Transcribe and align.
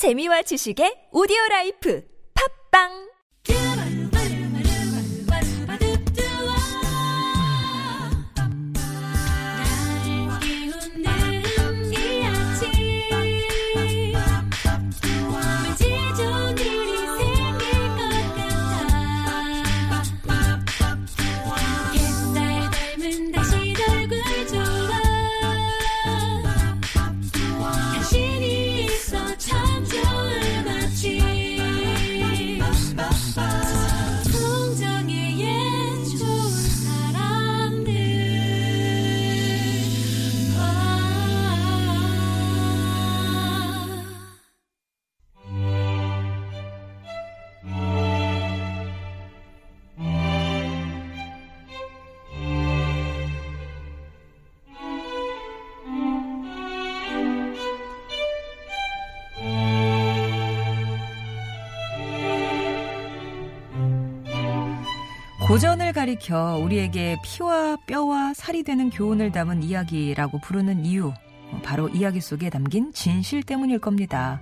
재미와 0.00 0.40
지식의 0.48 1.12
오디오 1.12 1.36
라이프. 1.50 2.00
팝빵 2.32 3.09
고전을 65.50 65.92
가리켜 65.92 66.60
우리에게 66.62 67.16
피와 67.24 67.76
뼈와 67.88 68.34
살이 68.34 68.62
되는 68.62 68.88
교훈을 68.88 69.32
담은 69.32 69.64
이야기라고 69.64 70.38
부르는 70.38 70.84
이유. 70.84 71.08
어, 71.08 71.60
바로 71.64 71.88
이야기 71.88 72.20
속에 72.20 72.50
담긴 72.50 72.92
진실 72.92 73.42
때문일 73.42 73.80
겁니다. 73.80 74.40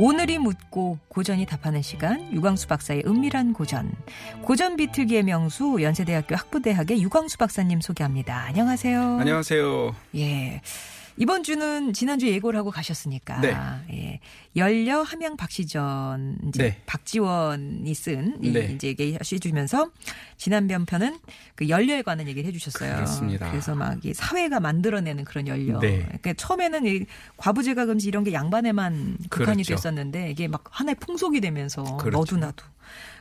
오늘이 0.00 0.38
묻고 0.38 0.98
고전이 1.06 1.46
답하는 1.46 1.80
시간, 1.80 2.32
유광수 2.32 2.66
박사의 2.66 3.04
은밀한 3.06 3.52
고전. 3.52 3.92
고전 4.42 4.74
비틀기의 4.74 5.22
명수, 5.22 5.78
연세대학교 5.80 6.34
학부대학의 6.34 7.00
유광수 7.00 7.38
박사님 7.38 7.80
소개합니다. 7.80 8.36
안녕하세요. 8.46 9.18
안녕하세요. 9.20 9.94
예. 10.16 10.60
이번 11.16 11.42
주는 11.42 11.92
지난주 11.92 12.28
예고를 12.28 12.58
하고 12.58 12.70
가셨으니까. 12.70 13.40
네. 13.40 13.56
예. 13.90 14.20
열려 14.54 15.02
함양 15.02 15.36
박시전 15.36 16.38
이제 16.48 16.62
네. 16.62 16.82
박지원이 16.84 17.94
쓴 17.94 18.38
이, 18.42 18.50
네. 18.50 18.72
이제 18.74 18.88
얘기 18.88 19.14
해 19.14 19.38
주면서 19.38 19.90
지난 20.36 20.68
편편은 20.68 21.18
그 21.54 21.68
연려에 21.68 22.02
관한 22.02 22.28
얘기를 22.28 22.46
해 22.46 22.52
주셨어요. 22.52 22.96
그렇습니다. 22.96 23.50
그래서 23.50 23.74
막이 23.74 24.12
사회가 24.14 24.60
만들어내는 24.60 25.24
그런 25.24 25.48
연려. 25.48 25.78
네. 25.80 26.02
그러니까 26.02 26.34
처음에는 26.34 26.86
이 26.86 27.06
과부제가 27.36 27.86
금지 27.86 28.08
이런 28.08 28.24
게 28.24 28.32
양반에만 28.32 29.18
국한이 29.30 29.62
그렇죠. 29.62 29.74
됐었는데 29.76 30.30
이게 30.30 30.48
막 30.48 30.64
하나의 30.70 30.96
풍속이 30.96 31.40
되면서 31.40 31.82
그렇죠. 31.96 32.18
너도 32.18 32.36
나도. 32.36 32.64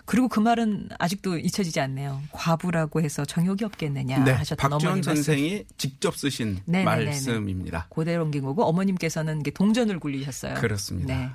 그리고 0.05 0.27
그 0.27 0.39
말은 0.39 0.89
아직도 0.99 1.38
잊혀지지 1.38 1.80
않네요. 1.80 2.21
과부라고 2.31 3.02
해서 3.02 3.23
정욕이 3.25 3.63
없겠느냐 3.63 4.23
네, 4.23 4.31
하셨던 4.31 4.69
박지원 4.71 4.95
말씀. 4.95 5.16
선생이 5.16 5.66
직접 5.77 6.16
쓰신 6.17 6.59
네네네네. 6.66 7.05
말씀입니다. 7.05 7.88
고대로 7.89 8.23
옮긴 8.23 8.44
거고 8.44 8.63
어머님께서는 8.66 9.44
동전을 9.44 9.99
굴리셨어요. 9.99 10.55
그렇습니다. 10.55 11.16
네. 11.17 11.29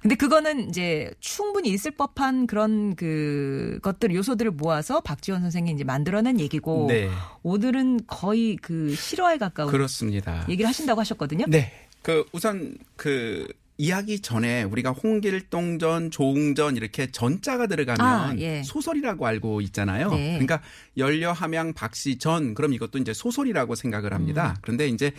근데 0.00 0.14
그거는 0.14 0.68
이제 0.68 1.10
충분히 1.18 1.70
있을 1.70 1.90
법한 1.90 2.46
그런 2.46 2.94
그 2.94 3.80
것들 3.82 4.14
요소들을 4.14 4.52
모아서 4.52 5.00
박지원 5.00 5.40
선생이 5.40 5.72
이제 5.72 5.82
만들어낸 5.82 6.38
얘기고 6.38 6.86
네, 6.88 7.10
오늘은 7.42 8.00
거의 8.06 8.56
그 8.56 8.94
실화에 8.94 9.38
가까운 9.38 9.70
그렇습니다. 9.70 10.46
얘기를 10.48 10.68
하신다고 10.68 11.00
하셨거든요. 11.00 11.46
네, 11.48 11.72
그 12.02 12.24
우선 12.32 12.76
그 12.96 13.48
이야기 13.80 14.18
전에 14.20 14.64
우리가 14.64 14.90
홍길동전, 14.90 16.10
조웅전 16.10 16.76
이렇게 16.76 17.10
전자가 17.12 17.68
들어가면 17.68 18.00
아, 18.00 18.34
예. 18.38 18.62
소설이라고 18.64 19.24
알고 19.24 19.60
있잖아요. 19.62 20.10
네. 20.10 20.32
그러니까 20.32 20.60
열려 20.96 21.30
함양 21.30 21.72
박시전 21.72 22.54
그럼 22.54 22.72
이것도 22.72 22.98
이제 22.98 23.14
소설이라고 23.14 23.76
생각을 23.76 24.12
합니다. 24.12 24.54
음. 24.56 24.60
그런데 24.62 24.88
이제 24.88 25.12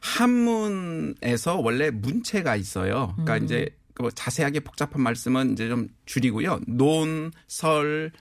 한문에서 0.00 1.58
원래 1.58 1.90
문체가 1.90 2.54
있어요. 2.54 3.14
그러니까 3.16 3.38
음. 3.38 3.44
이제 3.44 3.68
그 3.94 4.08
자세하게 4.14 4.60
복잡한 4.60 5.02
말씀은 5.02 5.52
이제 5.52 5.68
좀 5.68 5.88
줄이고요. 6.06 6.60
논, 6.68 7.32
설, 7.48 8.12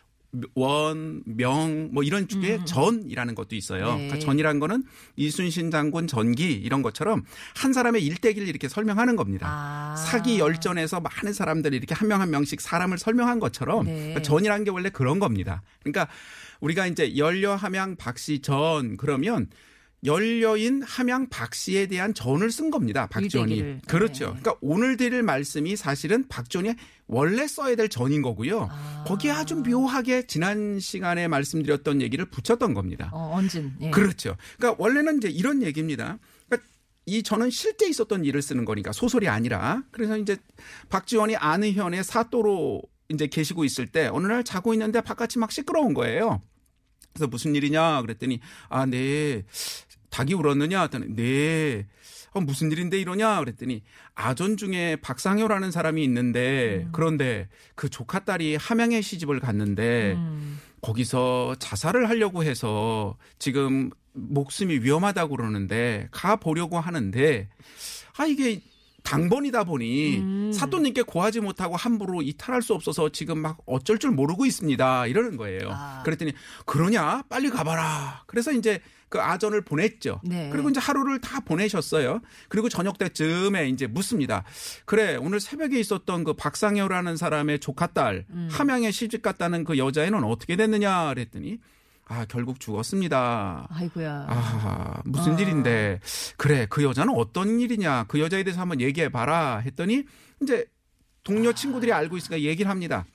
원, 0.55 1.21
명, 1.25 1.89
뭐 1.91 2.03
이런 2.03 2.27
쪽에 2.27 2.59
전이라는 2.65 3.35
것도 3.35 3.55
있어요. 3.55 3.91
음. 3.93 3.97
네. 3.97 4.07
그러니까 4.07 4.25
전이라는 4.25 4.59
거는 4.59 4.83
이순신 5.15 5.71
장군 5.71 6.07
전기 6.07 6.53
이런 6.53 6.81
것처럼 6.81 7.23
한 7.55 7.73
사람의 7.73 8.03
일대기를 8.03 8.47
이렇게 8.47 8.67
설명하는 8.67 9.15
겁니다. 9.15 9.47
아. 9.49 9.95
사기 9.95 10.39
열전에서 10.39 11.01
많은 11.01 11.33
사람들이 11.33 11.77
이렇게 11.77 11.93
한 11.93 12.07
명한 12.07 12.31
명씩 12.31 12.61
사람을 12.61 12.97
설명한 12.97 13.39
것처럼 13.39 13.85
네. 13.85 13.93
그러니까 13.93 14.21
전이라는 14.21 14.63
게 14.63 14.71
원래 14.71 14.89
그런 14.89 15.19
겁니다. 15.19 15.61
그러니까 15.81 16.07
우리가 16.59 16.87
이제 16.87 17.15
열려 17.17 17.55
함양 17.55 17.95
박씨 17.95 18.39
전 18.39 18.97
그러면 18.97 19.47
열려인 20.05 20.83
함양 20.83 21.29
박씨에 21.29 21.87
대한 21.87 22.13
전을 22.13 22.51
쓴 22.51 22.69
겁니다. 22.69 23.07
박지원이. 23.07 23.81
그렇죠. 23.87 24.33
네. 24.33 24.39
그러니까 24.41 24.55
오늘 24.61 24.97
드릴 24.97 25.23
말씀이 25.23 25.75
사실은 25.75 26.27
박지원이 26.27 26.73
원래 27.07 27.47
써야 27.47 27.75
될 27.75 27.89
전인 27.89 28.21
거고요. 28.21 28.67
아. 28.69 29.03
거기에 29.07 29.31
아주 29.31 29.55
묘하게 29.55 30.27
지난 30.27 30.79
시간에 30.79 31.27
말씀드렸던 31.27 32.01
얘기를 32.01 32.25
붙였던 32.25 32.73
겁니다. 32.73 33.09
어, 33.13 33.33
언진. 33.35 33.73
예. 33.81 33.91
그렇죠. 33.91 34.35
그러니까 34.57 34.81
원래는 34.83 35.17
이제 35.17 35.29
이런 35.29 35.63
얘기입니다. 35.63 36.17
그러니까 36.47 36.67
이 37.05 37.23
저는 37.23 37.49
실제 37.49 37.87
있었던 37.87 38.25
일을 38.25 38.41
쓰는 38.41 38.65
거니까 38.65 38.91
소설이 38.91 39.27
아니라 39.27 39.83
그래서 39.91 40.17
이제 40.17 40.37
박지원이 40.89 41.37
안의현의 41.37 42.03
사또로 42.03 42.81
이제 43.09 43.27
계시고 43.27 43.63
있을 43.63 43.87
때 43.87 44.09
어느 44.11 44.27
날 44.27 44.43
자고 44.43 44.73
있는데 44.73 45.01
바깥이 45.01 45.39
막 45.39 45.51
시끄러운 45.51 45.93
거예요. 45.93 46.41
그래서 47.13 47.27
무슨 47.27 47.55
일이냐 47.55 48.01
그랬더니 48.01 48.39
아, 48.69 48.85
네. 48.85 49.43
닭이 50.13 50.35
울었느냐 50.35 50.81
했더니 50.83 51.07
네. 51.15 51.87
어, 52.33 52.41
무슨 52.41 52.71
일인데 52.71 52.99
이러냐 52.99 53.39
그랬더니 53.39 53.81
아전 54.13 54.57
중에 54.57 54.97
박상효라는 54.97 55.71
사람이 55.71 56.03
있는데 56.03 56.87
그런데 56.91 57.49
그 57.75 57.89
조카 57.89 58.19
딸이 58.23 58.55
함양에 58.55 59.01
시집을 59.01 59.39
갔는데 59.39 60.13
음. 60.13 60.59
거기서 60.81 61.55
자살을 61.59 62.09
하려고 62.09 62.43
해서 62.43 63.17
지금 63.39 63.89
목숨이 64.13 64.79
위험하다고 64.79 65.35
그러는데 65.35 66.07
가 66.11 66.35
보려고 66.35 66.79
하는데 66.79 67.49
아 68.17 68.25
이게 68.25 68.61
당번이다 69.01 69.65
보니 69.65 70.17
음. 70.17 70.51
사또님께 70.53 71.01
고하지 71.03 71.41
못하고 71.41 71.75
함부로 71.75 72.21
이탈할 72.21 72.61
수 72.61 72.73
없어서 72.73 73.09
지금 73.09 73.39
막 73.39 73.57
어쩔 73.65 73.99
줄 73.99 74.11
모르고 74.11 74.45
있습니다. 74.45 75.07
이러는 75.07 75.37
거예요. 75.37 75.69
아. 75.71 76.01
그랬더니 76.05 76.33
그러냐 76.65 77.23
빨리 77.29 77.49
가봐라. 77.49 78.23
그래서 78.27 78.51
이제 78.51 78.79
그 79.13 79.21
아전을 79.21 79.61
보냈죠. 79.61 80.21
네. 80.23 80.49
그리고 80.51 80.71
이제 80.71 80.79
하루를 80.79 81.21
다 81.21 81.39
보내셨어요. 81.41 82.19
그리고 82.49 82.67
저녁 82.67 82.97
때쯤에 82.97 83.69
이제 83.69 83.85
묻습니다. 83.85 84.43
그래 84.85 85.17
오늘 85.17 85.39
새벽에 85.39 85.79
있었던 85.79 86.23
그 86.23 86.33
박상효라는 86.33 87.15
사람의 87.15 87.59
조카 87.59 87.85
딸 87.85 88.25
음. 88.31 88.49
함양에 88.51 88.89
시집 88.89 89.21
갔다는 89.21 89.65
그 89.65 89.77
여자애는 89.77 90.23
어떻게 90.23 90.55
됐느냐 90.55 91.09
그랬더니 91.09 91.59
아 92.07 92.25
결국 92.25 92.59
죽었습니다. 92.59 93.67
아이고야. 93.69 94.25
아 94.27 95.01
무슨 95.05 95.35
아. 95.35 95.39
일인데 95.39 95.99
그래 96.37 96.65
그 96.67 96.83
여자는 96.83 97.13
어떤 97.15 97.59
일이냐 97.59 98.05
그 98.07 98.19
여자에 98.19 98.43
대해서 98.43 98.61
한번 98.61 98.81
얘기해 98.81 99.09
봐라 99.09 99.59
했더니 99.59 100.05
이제 100.41 100.65
동료 101.23 101.49
아. 101.49 101.53
친구들이 101.53 101.93
알고 101.93 102.17
있으니까 102.17 102.41
얘기를 102.41 102.67
합니다. 102.67 103.05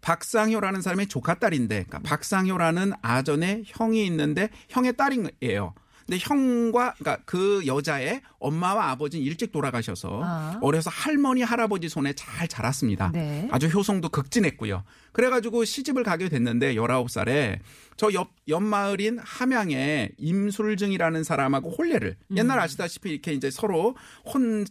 박상효라는 0.00 0.82
사람의 0.82 1.08
조카 1.08 1.34
딸인데, 1.34 1.84
그러니까 1.84 1.98
박상효라는 2.00 2.92
아전의 3.02 3.64
형이 3.66 4.04
있는데 4.06 4.48
형의 4.68 4.96
딸이에요. 4.96 5.74
근데 6.06 6.18
형과 6.20 6.94
그러니까 6.94 7.22
그 7.24 7.62
여자의 7.66 8.22
엄마와 8.38 8.90
아버지는 8.90 9.26
일찍 9.26 9.50
돌아가셔서 9.50 10.20
아. 10.22 10.58
어려서 10.62 10.88
할머니 10.88 11.42
할아버지 11.42 11.88
손에 11.88 12.12
잘 12.12 12.46
자랐습니다. 12.46 13.10
네. 13.12 13.48
아주 13.50 13.66
효성도 13.66 14.08
극진했고요. 14.08 14.84
그래가지고 15.10 15.64
시집을 15.64 16.04
가게 16.04 16.28
됐는데 16.28 16.76
19살에 16.76 17.58
저 17.96 18.12
옆, 18.12 18.30
옆 18.46 18.62
마을인 18.62 19.18
함양에 19.18 20.10
임술증이라는 20.16 21.24
사람하고 21.24 21.70
혼례를 21.72 22.16
음. 22.30 22.36
옛날 22.36 22.60
아시다시피 22.60 23.10
이렇게 23.10 23.32
이제 23.32 23.50
서로 23.50 23.96
혼 24.26 24.64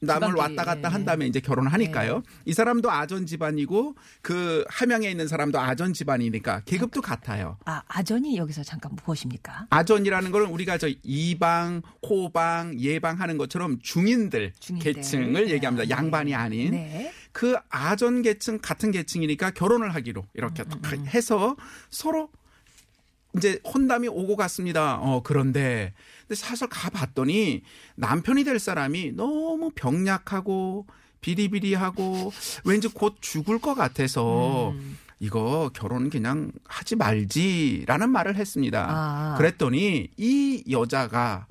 남을 0.00 0.34
왔다 0.34 0.64
갔다 0.64 0.88
예. 0.88 0.92
한 0.92 1.04
다음에 1.04 1.26
이제 1.26 1.40
결혼을 1.40 1.72
하니까요. 1.72 2.22
이 2.46 2.52
사람도 2.54 2.90
아전 2.90 3.26
집안이고 3.26 3.94
그 4.22 4.64
함양에 4.68 5.10
있는 5.10 5.28
사람도 5.28 5.58
아전 5.58 5.92
집안이니까 5.92 6.62
계급도 6.64 7.02
같아요. 7.02 7.58
아, 7.66 7.82
아전이 7.86 8.36
여기서 8.36 8.62
잠깐 8.62 8.96
무엇입니까? 9.04 9.66
아전이라는 9.70 10.30
걸 10.30 10.42
우리가 10.42 10.78
저 10.78 10.88
이방, 11.02 11.82
호방, 12.08 12.78
예방 12.80 13.20
하는 13.20 13.36
것처럼 13.36 13.78
중인들, 13.82 14.52
중인들. 14.58 14.92
계층을 14.94 15.46
네. 15.46 15.50
얘기합니다. 15.52 15.90
양반이 15.90 16.34
아닌 16.34 16.72
네. 16.72 17.12
그 17.32 17.56
아전 17.68 18.22
계층 18.22 18.58
같은 18.58 18.90
계층이니까 18.90 19.50
결혼을 19.50 19.94
하기로 19.94 20.24
이렇게 20.34 20.62
음, 20.62 20.80
딱 20.80 20.92
해서 21.14 21.56
서로 21.90 22.30
이제 23.36 23.60
혼담이 23.64 24.08
오고 24.08 24.36
갔습니다. 24.36 24.96
어 24.96 25.22
그런데 25.22 25.92
근데 26.30 26.40
사실 26.40 26.68
가 26.68 26.90
봤더니 26.90 27.62
남편이 27.96 28.44
될 28.44 28.60
사람이 28.60 29.14
너무 29.16 29.72
병약하고 29.74 30.86
비리비리하고 31.20 32.32
왠지 32.64 32.86
곧 32.86 33.16
죽을 33.20 33.58
것 33.58 33.74
같아서 33.74 34.70
음. 34.70 34.96
이거 35.18 35.72
결혼 35.74 36.08
그냥 36.08 36.52
하지 36.64 36.94
말지라는 36.94 38.10
말을 38.10 38.36
했습니다. 38.36 38.86
아. 38.88 39.34
그랬더니 39.38 40.10
이 40.16 40.64
여자가 40.70 41.48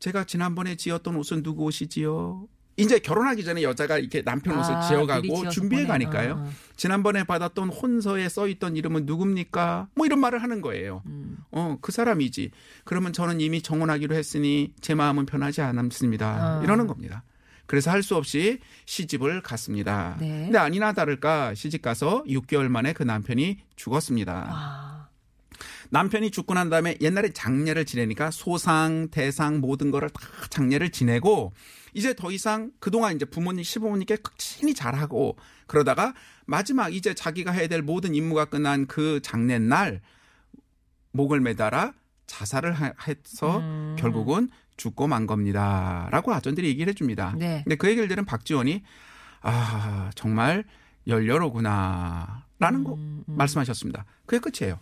제가 0.00 0.24
지난번에 0.24 0.74
지었던 0.74 1.14
옷은 1.14 1.44
누구 1.44 1.62
옷이지요? 1.62 2.48
이제 2.78 2.98
결혼하기 3.00 3.44
전에 3.44 3.62
여자가 3.62 3.98
이렇게 3.98 4.22
남편 4.22 4.58
옷을 4.58 4.74
아, 4.74 4.80
지어가고 4.88 5.48
준비해. 5.50 5.84
가니까요. 5.86 6.32
어, 6.34 6.36
어. 6.46 6.50
지난번에 6.76 7.24
받았던 7.24 7.68
혼서에 7.70 8.28
써 8.28 8.46
있던 8.48 8.76
이름은 8.76 9.04
누굽니까? 9.04 9.88
뭐 9.94 10.06
이런 10.06 10.20
말을 10.20 10.42
하는 10.42 10.60
거예요. 10.60 11.02
음. 11.06 11.38
어, 11.50 11.76
그 11.80 11.90
사람이지. 11.90 12.52
그러면 12.84 13.12
저는 13.12 13.40
이미 13.40 13.60
정혼하기로 13.62 14.14
했으니 14.14 14.72
제 14.80 14.94
마음은 14.94 15.26
편하지 15.26 15.60
않습니다. 15.60 16.60
어. 16.60 16.62
이러는 16.62 16.86
겁니다. 16.86 17.24
그래서 17.66 17.90
할 17.90 18.02
수 18.02 18.16
없이 18.16 18.60
시집을 18.86 19.42
갔습니다. 19.42 20.16
네. 20.20 20.44
근데 20.44 20.56
아니나 20.58 20.92
다를까 20.94 21.54
시집 21.54 21.82
가서 21.82 22.22
6개월 22.24 22.68
만에 22.68 22.92
그 22.94 23.02
남편이 23.02 23.58
죽었습니다. 23.76 24.46
아, 24.48 25.08
남편이 25.90 26.30
죽고 26.30 26.54
난 26.54 26.70
다음에 26.70 26.96
옛날에 27.00 27.30
장례를 27.32 27.84
지내니까 27.84 28.30
소상, 28.30 29.08
대상 29.10 29.60
모든 29.60 29.90
거를 29.90 30.08
다 30.10 30.20
장례를 30.48 30.90
지내고 30.92 31.52
이제 31.98 32.14
더 32.14 32.30
이상 32.30 32.70
그동안 32.78 33.16
이제 33.16 33.24
부모님, 33.24 33.64
시부모님께 33.64 34.16
극진히 34.16 34.72
잘하고 34.72 35.36
그러다가 35.66 36.14
마지막 36.46 36.94
이제 36.94 37.12
자기가 37.12 37.50
해야 37.50 37.66
될 37.66 37.82
모든 37.82 38.14
임무가 38.14 38.44
끝난 38.44 38.86
그 38.86 39.20
장례 39.20 39.58
날 39.58 40.00
목을 41.10 41.40
매달아 41.40 41.92
자살을 42.28 42.72
하- 42.72 42.92
해서 43.08 43.58
음. 43.58 43.96
결국은 43.98 44.48
죽고 44.76 45.08
만 45.08 45.26
겁니다. 45.26 46.08
라고 46.12 46.32
아전들이 46.32 46.68
얘기를 46.68 46.88
해줍니다. 46.92 47.34
네. 47.36 47.62
근데 47.64 47.74
그 47.74 47.88
얘기를 47.88 48.06
들은 48.06 48.24
박지원이 48.24 48.84
아, 49.40 50.10
정말 50.14 50.64
열려로구나. 51.08 52.44
라는 52.60 52.84
거 52.84 52.94
음, 52.94 53.24
음. 53.28 53.36
말씀하셨습니다. 53.36 54.04
그게 54.24 54.38
끝이에요. 54.50 54.78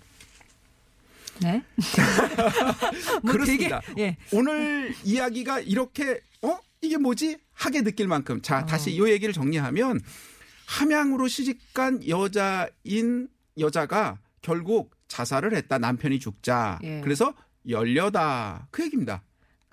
네. 1.40 1.62
뭐 3.22 3.32
그렇습니다. 3.32 3.80
되게 3.80 4.02
예. 4.02 4.16
오늘 4.32 4.94
이야기가 5.04 5.60
이렇게 5.60 6.20
어 6.42 6.58
이게 6.86 6.96
뭐지 6.96 7.38
하게 7.52 7.82
느낄 7.82 8.08
만큼 8.08 8.40
자 8.42 8.60
어. 8.60 8.66
다시 8.66 8.92
이 8.92 9.00
얘기를 9.02 9.32
정리하면 9.34 10.00
함양으로 10.66 11.28
시집간 11.28 12.06
여자인 12.08 13.28
여자가 13.58 14.18
결국 14.42 14.94
자살을 15.08 15.54
했다 15.54 15.78
남편이 15.78 16.18
죽자 16.18 16.78
예. 16.82 17.00
그래서 17.02 17.34
열려다 17.68 18.68
그 18.70 18.84
얘기입니다 18.84 19.22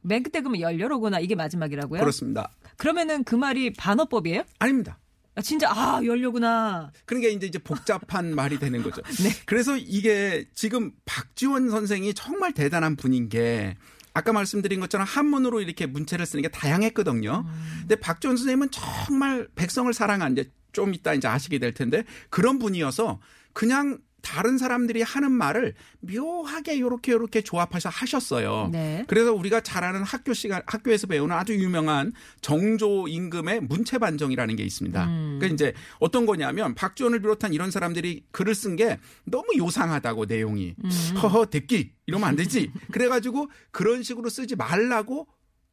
맨 0.02 0.22
끝에 0.22 0.42
그러면 0.42 0.62
열려로구나 0.62 1.20
이게 1.20 1.36
마지막이라고요? 1.36 2.00
그렇습니다 2.00 2.52
그러면은 2.78 3.24
그 3.24 3.36
말이 3.36 3.72
반어법이에요? 3.74 4.44
아닙니다 4.60 5.00
아, 5.36 5.42
진짜 5.42 5.68
아 5.72 6.00
열려구나. 6.04 6.92
그러니까 7.06 7.32
이제 7.32 7.48
이제 7.48 7.58
복잡한 7.58 8.34
말이 8.36 8.60
되는 8.60 8.84
거죠. 8.84 9.02
네. 9.24 9.32
그래서 9.46 9.76
이게 9.76 10.46
지금 10.54 10.92
박지원 11.06 11.70
선생이 11.72 12.14
정말 12.14 12.54
대단한 12.54 12.96
분인 12.96 13.30
게 13.30 13.76
아까 14.14 14.32
말씀드린 14.32 14.80
것처럼 14.80 15.08
한문으로 15.08 15.62
이렇게 15.62 15.86
문체를 15.86 16.26
쓰는 16.26 16.42
게 16.44 16.50
다양했거든요. 16.50 17.46
근데 17.82 17.96
박지원 17.96 18.38
선생님은 18.38 18.70
정말 18.72 19.48
백성을 19.56 19.92
사랑한 19.94 20.34
이제 20.34 20.52
좀 20.72 20.94
이따 20.94 21.14
이제 21.14 21.28
아시게 21.28 21.60
될 21.60 21.74
텐데 21.74 22.04
그런 22.30 22.60
분이어서 22.60 23.20
그냥 23.54 24.00
다른 24.24 24.58
사람들이 24.58 25.02
하는 25.04 25.32
말을 25.32 25.76
묘하게 26.00 26.80
요렇게 26.80 27.12
요렇게 27.12 27.42
조합해서 27.42 27.90
하셨어요. 27.90 28.70
네. 28.72 29.04
그래서 29.08 29.34
우리가 29.34 29.62
잘 29.62 29.84
아는 29.84 30.02
학교 30.02 30.34
시간 30.34 30.64
학교에서 30.66 31.06
배우는 31.08 31.36
아주 31.36 31.54
유명한 31.54 32.14
정조 32.42 33.10
임금의 33.10 33.62
문체 33.62 33.98
반정이라는 34.00 34.56
게 34.56 34.64
있습니다. 34.64 35.06
음. 35.06 35.38
그러니까 35.40 35.54
이제 35.54 35.74
어떤 36.00 36.26
거냐면 36.26 36.74
박지원을 36.74 37.20
비롯한 37.20 37.54
이런 37.54 37.70
사람들이 37.70 38.26
글을 38.32 38.56
쓴 38.56 38.74
게 38.76 38.98
너무 39.26 39.46
요상하다고 39.58 40.26
내용이 40.26 40.74
음. 40.84 40.90
허허 41.22 41.46
대끼 41.48 41.92
이러면 42.08 42.30
안 42.30 42.36
되지. 42.36 42.72
그래가지고 42.92 43.50
그런 43.72 44.02
식으로 44.02 44.30
쓰지 44.30 44.56
말라고 44.56 45.28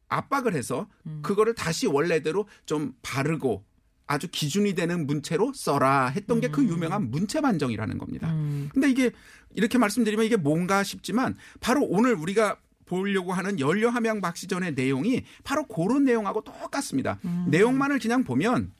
압박을 0.09 0.53
해서 0.53 0.87
음. 1.07 1.21
그거를 1.23 1.55
다시 1.55 1.87
원래대로 1.87 2.47
좀 2.65 2.93
바르고 3.01 3.63
아주 4.07 4.27
기준이 4.29 4.73
되는 4.75 5.07
문체로 5.07 5.53
써라 5.53 6.07
했던 6.07 6.41
게그 6.41 6.63
유명한 6.65 7.09
문체 7.11 7.39
반정이라는 7.41 7.97
겁니다. 7.97 8.31
음. 8.33 8.69
근데 8.73 8.89
이게 8.89 9.11
이렇게 9.55 9.77
말씀드리면 9.77 10.25
이게 10.25 10.35
뭔가 10.35 10.83
싶지만 10.83 11.37
바로 11.59 11.85
오늘 11.85 12.13
우리가 12.15 12.57
보려고 12.85 13.31
하는 13.31 13.59
연료 13.61 13.89
함양 13.89 14.19
박시전의 14.19 14.73
내용이 14.73 15.23
바로 15.45 15.65
그런 15.65 16.03
내용하고 16.03 16.43
똑같습니다. 16.43 17.19
내용만을 17.47 17.99
그냥 17.99 18.25
보면 18.25 18.73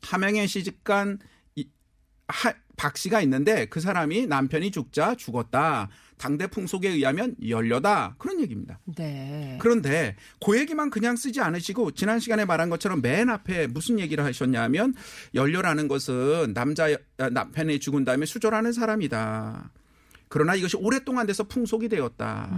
함양에 0.00 0.46
시집간 0.46 1.18
이- 1.54 1.68
하- 2.28 2.54
박 2.76 2.96
씨가 2.96 3.20
있는데 3.22 3.66
그 3.66 3.80
사람이 3.80 4.26
남편이 4.26 4.70
죽자 4.70 5.16
죽었다. 5.16 5.90
당대 6.16 6.46
풍 6.46 6.66
속에 6.66 6.88
의하면 6.88 7.34
열려다. 7.46 8.14
그런 8.18 8.40
얘기입니다. 8.40 8.78
네. 8.96 9.58
그런데 9.60 10.16
그 10.44 10.58
얘기만 10.58 10.90
그냥 10.90 11.16
쓰지 11.16 11.40
않으시고 11.40 11.92
지난 11.92 12.20
시간에 12.20 12.44
말한 12.44 12.70
것처럼 12.70 13.02
맨 13.02 13.28
앞에 13.28 13.66
무슨 13.66 13.98
얘기를 13.98 14.24
하셨냐면 14.24 14.94
연료라는 15.34 15.88
것은 15.88 16.54
남자 16.54 16.86
아, 17.18 17.30
남편이 17.30 17.80
죽은 17.80 18.04
다음에 18.04 18.26
수절하는 18.26 18.72
사람이다. 18.72 19.70
그러나 20.32 20.54
이것이 20.54 20.78
오랫동안 20.78 21.26
돼서 21.26 21.44
풍속이 21.44 21.90
되었다. 21.90 22.48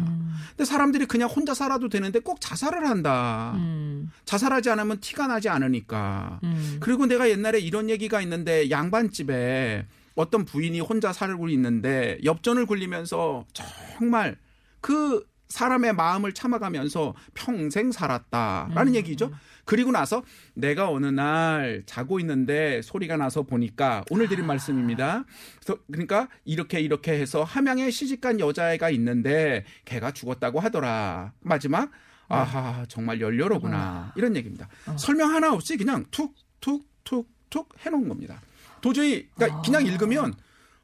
근데 0.50 0.64
사람들이 0.64 1.06
그냥 1.06 1.28
혼자 1.28 1.54
살아도 1.54 1.88
되는데 1.88 2.20
꼭 2.20 2.40
자살을 2.40 2.88
한다. 2.88 3.54
음. 3.56 4.12
자살하지 4.24 4.70
않으면 4.70 5.00
티가 5.00 5.26
나지 5.26 5.48
않으니까. 5.48 6.38
음. 6.44 6.76
그리고 6.78 7.06
내가 7.06 7.28
옛날에 7.28 7.58
이런 7.58 7.90
얘기가 7.90 8.20
있는데 8.22 8.70
양반집에 8.70 9.86
어떤 10.14 10.44
부인이 10.44 10.78
혼자 10.80 11.12
살고 11.12 11.48
있는데 11.50 12.18
엽전을 12.24 12.66
굴리면서 12.66 13.46
정말 13.52 14.36
그 14.80 15.26
사람의 15.48 15.94
마음을 15.94 16.32
참아가면서 16.32 17.14
평생 17.34 17.92
살았다라는 17.92 18.94
얘기죠. 18.96 19.30
그리고 19.64 19.92
나서 19.92 20.22
내가 20.54 20.90
어느 20.90 21.06
날 21.06 21.84
자고 21.86 22.18
있는데 22.20 22.82
소리가 22.82 23.16
나서 23.16 23.42
보니까 23.42 24.04
오늘 24.10 24.28
드린 24.28 24.46
말씀입니다. 24.46 25.24
그래서 25.60 25.80
그러니까 25.90 26.28
이렇게 26.44 26.80
이렇게 26.80 27.12
해서 27.12 27.44
함양에 27.44 27.90
시집간 27.90 28.40
여자애가 28.40 28.90
있는데 28.90 29.64
걔가 29.84 30.10
죽었다고 30.10 30.60
하더라. 30.60 31.32
마지막 31.40 31.90
아하 32.28 32.84
정말 32.88 33.20
열려로구나 33.20 34.12
이런 34.16 34.34
얘기입니다. 34.36 34.68
설명 34.96 35.34
하나 35.34 35.52
없이 35.52 35.76
그냥 35.76 36.04
툭툭툭툭 36.10 37.68
해놓은 37.80 38.08
겁니다. 38.08 38.40
도저히 38.84 39.28
그러니까 39.34 39.62
그냥 39.62 39.86
읽으면 39.86 40.34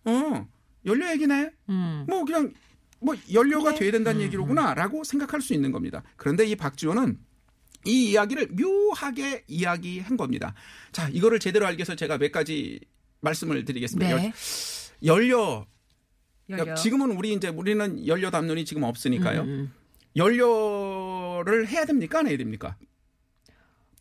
어 0.07 0.49
연료 0.87 1.07
얘기네. 1.11 1.51
음. 1.69 2.07
뭐 2.09 2.25
그냥 2.25 2.51
뭐 2.99 3.15
연료가 3.31 3.75
돼야 3.75 3.91
된다는 3.93 4.23
얘기로구나라고 4.23 5.05
생각할 5.05 5.43
수 5.43 5.53
있는 5.53 5.71
겁니다. 5.71 6.03
그런데 6.17 6.47
이 6.47 6.57
박지원은 6.57 7.19
이 7.85 8.11
이야기를 8.11 8.49
묘하게 8.59 9.45
이야기한 9.47 10.17
겁니다. 10.17 10.55
자, 10.93 11.09
이거를 11.11 11.39
제대로 11.41 11.67
알기 11.67 11.79
위해서 11.81 11.95
제가 11.95 12.17
몇 12.17 12.33
가지 12.33 12.81
말씀을 13.21 13.65
드리겠습니다. 13.67 14.17
네. 14.17 14.25
열- 14.25 14.33
연료 15.05 15.37
열려. 15.37 15.67
그러니까 16.47 16.75
지금은 16.77 17.11
우리 17.13 17.33
이제 17.35 17.49
우리는 17.49 18.07
연료 18.07 18.31
담론이 18.31 18.65
지금 18.65 18.83
없으니까요. 18.83 19.43
음, 19.43 19.49
음. 19.49 19.73
연료를 20.17 21.69
해야 21.69 21.85
됩니까? 21.85 22.21
안 22.21 22.27
해야 22.29 22.37
됩니까? 22.39 22.77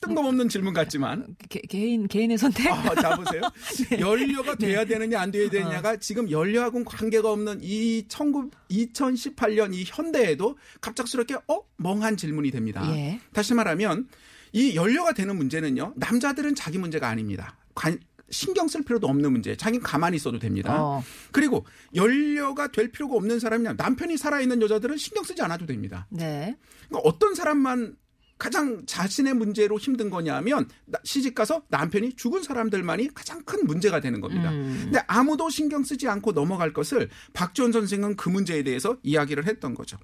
뜬금없는 0.02 0.48
질문 0.50 0.74
같지만 0.74 1.36
개, 1.50 1.60
개인 1.62 2.08
개인의 2.08 2.38
선택. 2.38 2.68
아, 2.72 2.96
자 2.96 3.16
보세요. 3.16 3.42
네. 3.90 4.00
연료가 4.00 4.56
돼야 4.56 4.86
되느냐 4.86 5.20
안 5.20 5.32
돼야 5.32 5.50
되느냐가 5.50 5.98
지금 5.98 6.30
연료하고는 6.32 6.86
관계가 6.86 7.32
없는 7.32 7.60
이 7.62 8.06
19, 8.08 8.50
2018년 8.72 9.74
이 9.74 9.84
현대에도 9.86 10.58
갑작스럽게 10.82 11.36
어 11.48 11.62
멍한 11.78 12.18
질문이 12.18 12.52
됩니다. 12.52 12.84
예. 12.96 13.20
다시 13.34 13.54
말하면 13.54 14.08
이 14.54 14.76
연료가 14.76 15.14
되는 15.14 15.36
문제는요. 15.36 15.94
남자들은 15.98 16.56
자기 16.56 16.78
문제가 16.78 17.08
아닙니다. 17.10 17.58
관- 17.76 18.00
신경 18.32 18.68
쓸 18.68 18.84
필요도 18.84 19.08
없는 19.08 19.32
문제. 19.32 19.56
자기는 19.56 19.84
가만히 19.84 20.16
있어도 20.18 20.38
됩니다. 20.38 20.76
어. 20.82 21.04
그리고 21.32 21.66
연료가 21.96 22.68
될 22.68 22.92
필요가 22.92 23.16
없는 23.16 23.40
사람이냐 23.40 23.74
남편이 23.74 24.18
살아있는 24.18 24.62
여자들은 24.62 24.98
신경 24.98 25.24
쓰지 25.24 25.42
않아도 25.42 25.66
됩니다. 25.66 26.06
네. 26.12 26.56
그러니까 26.88 27.10
어떤 27.10 27.34
사람만 27.34 27.96
가장 28.40 28.84
자신의 28.86 29.34
문제로 29.36 29.78
힘든 29.78 30.10
거냐면 30.10 30.68
나- 30.86 30.98
시집 31.04 31.36
가서 31.36 31.62
남편이 31.68 32.14
죽은 32.16 32.42
사람들만이 32.42 33.14
가장 33.14 33.44
큰 33.44 33.68
문제가 33.68 34.00
되는 34.00 34.22
겁니다. 34.22 34.50
음. 34.50 34.80
근데 34.86 35.00
아무도 35.08 35.50
신경 35.50 35.84
쓰지 35.84 36.08
않고 36.08 36.32
넘어갈 36.32 36.74
것을 36.74 37.10
박지원 37.34 37.72
선생은 37.74 38.16
그 38.16 38.30
문제에 38.30 38.64
대해서 38.64 38.98
이야기를 39.04 39.46
했던 39.46 39.76
거죠. 39.76 39.98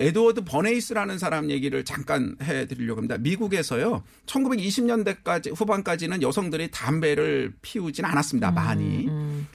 에드워드 0.00 0.44
버네이스라는 0.44 1.18
사람 1.18 1.50
얘기를 1.50 1.84
잠깐 1.84 2.36
해드리려고 2.40 2.98
합니다. 2.98 3.18
미국에서요, 3.18 4.04
1920년대까지 4.26 5.58
후반까지는 5.58 6.22
여성들이 6.22 6.70
담배를 6.70 7.52
피우진 7.62 8.04
않았습니다. 8.04 8.52
많이. 8.52 9.08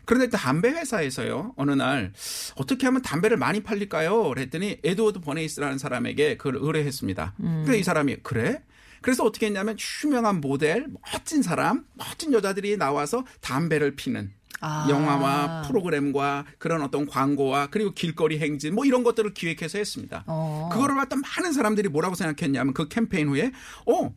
그런데 0.04 0.30
담배 0.30 0.70
회사에서요, 0.70 1.54
어느 1.56 1.72
날 1.72 2.12
어떻게 2.56 2.86
하면 2.88 3.02
담배를 3.02 3.38
많이 3.38 3.64
팔릴까요? 3.64 4.24
그랬더니 4.24 4.80
에드워드 4.84 5.22
버네이스라는 5.22 5.78
사람에게 5.78 6.36
그걸 6.36 6.58
의뢰했습니다. 6.58 7.36
그래서 7.38 7.76
이 7.76 7.84
사람이 7.84 8.18
그래? 8.24 8.62
그래서 9.02 9.24
어떻게 9.26 9.48
했냐면 9.48 9.78
유명한 10.04 10.40
모델, 10.40 10.88
멋진 11.12 11.42
사람, 11.42 11.86
멋진 11.94 12.32
여자들이 12.34 12.78
나와서 12.78 13.26
담배를 13.42 13.96
피는 13.96 14.32
아. 14.64 14.88
영화와 14.90 15.64
프로그램과 15.68 16.46
그런 16.58 16.82
어떤 16.82 17.06
광고와 17.06 17.68
그리고 17.68 17.92
길거리 17.92 18.40
행진 18.40 18.74
뭐 18.76 18.86
이런 18.86 19.04
것들을 19.04 19.34
기획해서 19.34 19.78
했습니다. 19.78 20.24
어. 20.28 20.70
그거를 20.72 20.96
갖다 20.96 21.16
많은 21.18 21.52
사람들이 21.54 21.90
뭐라고 21.90 22.16
생각했냐면 22.16 22.74
그 22.74 22.88
캠페인 22.88 23.28
후에 23.28 23.52
어 23.86 24.14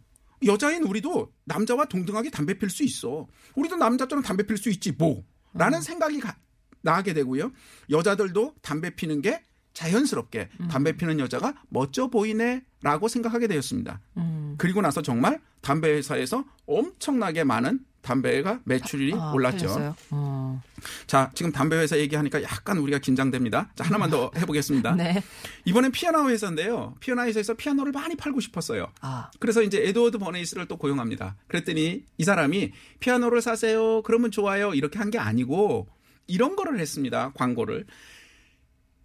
여자인 0.47 0.83
우리도 0.85 1.33
남자와 1.47 1.87
동등하게 1.87 2.31
담배 2.31 2.55
필 2.59 2.71
수 2.71 2.85
있어. 2.85 3.27
우리도 3.55 3.77
남자처럼 3.77 4.23
담배 4.23 4.45
필 4.47 4.57
수 4.57 4.71
있지 4.71 4.93
뭐. 4.93 5.25
라는 5.55 5.81
생각이 5.81 6.21
가- 6.21 6.37
나게 6.83 7.13
되고요. 7.15 7.51
여자들도 7.91 8.55
담배 8.63 8.91
피는 8.95 9.23
게 9.23 9.43
자연스럽게 9.73 10.49
담배 10.71 10.97
피는 10.97 11.19
여자가 11.21 11.55
멋져 11.69 12.09
보이네라고 12.09 13.09
생각하게 13.09 13.47
되었습니다. 13.47 14.01
음. 14.19 14.55
그리고 14.59 14.81
나서 14.81 15.03
정말 15.03 15.41
담배 15.61 15.89
회사에서 15.95 16.45
엄청나게 16.67 17.45
많은 17.45 17.81
담배가 18.07 18.61
매출이 18.65 19.13
아, 19.15 19.33
올랐죠. 19.35 19.95
어. 20.11 20.63
자, 21.09 21.31
지금 21.35 21.51
담배 21.51 21.77
회사 21.77 21.99
얘기하니까 21.99 22.41
약간 22.43 22.79
우리가 22.79 22.99
긴장됩니다. 22.99 23.69
자, 23.75 23.83
하나만 23.85 24.09
더 24.11 24.31
해보겠습니다. 24.39 24.95
네. 24.95 25.23
이번엔 25.65 25.91
피아노 25.91 26.29
회사인데요. 26.31 26.95
피아노 27.01 27.23
회사에서 27.23 27.55
피아노를 27.55 27.91
많이 27.93 28.15
팔고 28.17 28.39
싶었어요. 28.41 28.87
아. 29.01 29.31
그래서 29.41 29.63
이제 29.63 29.83
에드워드 29.89 30.19
버네이스를 30.19 30.67
또 30.69 30.77
고용합니다. 30.77 31.35
그랬더니 31.49 32.05
이 32.17 32.25
사람이 32.25 32.73
피아노를 33.01 33.43
사세요. 33.43 34.03
그러면 34.03 34.31
좋아요. 34.31 34.73
이렇게 34.75 34.99
한 34.99 35.11
게 35.11 35.19
아니고 35.19 35.87
이런 36.29 36.57
거를 36.57 36.79
했습니다. 36.81 37.33
광고를. 37.35 37.87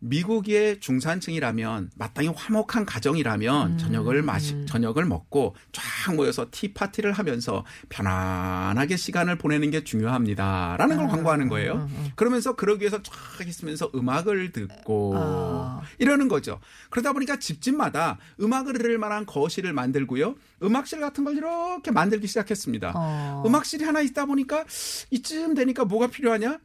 미국의 0.02 0.80
중산층이라면 0.80 1.92
마땅히 1.96 2.30
화목한 2.30 2.86
가정이라면 2.86 3.78
저녁을 3.78 4.24
마시 4.24 4.66
저녁을 4.66 5.06
먹고 5.06 5.56
쫙 5.72 6.16
모여서 6.16 6.48
티 6.50 6.74
파티를 6.74 7.12
하면서 7.14 7.64
편안하게 7.90 8.98
시간을 8.98 9.38
보내는 9.38 9.70
게 9.70 9.84
중요합니다라는 9.84 10.98
걸 10.98 11.08
광고하는 11.08 11.50
거예요. 11.50 11.88
그러면서 12.16 12.56
그러기 12.56 12.82
위해서 12.82 13.02
쫙 13.04 13.48
있으면서 13.48 13.92
음악을 13.94 14.52
듣고 14.52 15.14
아. 15.16 15.82
이러는 16.00 16.28
거죠. 16.28 16.60
그러다 16.90 17.14
보니까 17.14 17.38
집집마다 17.38 18.18
음악을 18.42 18.74
들을 18.74 18.98
만한 18.98 19.26
거실을 19.26 19.72
만들고요. 19.74 20.36
음악실 20.64 21.00
같은 21.00 21.24
걸 21.24 21.38
이렇게 21.38 21.92
만들기 21.92 22.28
시작했습니다. 22.28 22.94
어. 22.96 23.44
음악실이 23.46 23.84
하나 23.84 24.02
있다 24.02 24.26
보니까 24.26 24.66
이쯤 25.12 25.54
되니까 25.54 25.86
뭐가 25.86 26.08
필요하냐? 26.08 26.60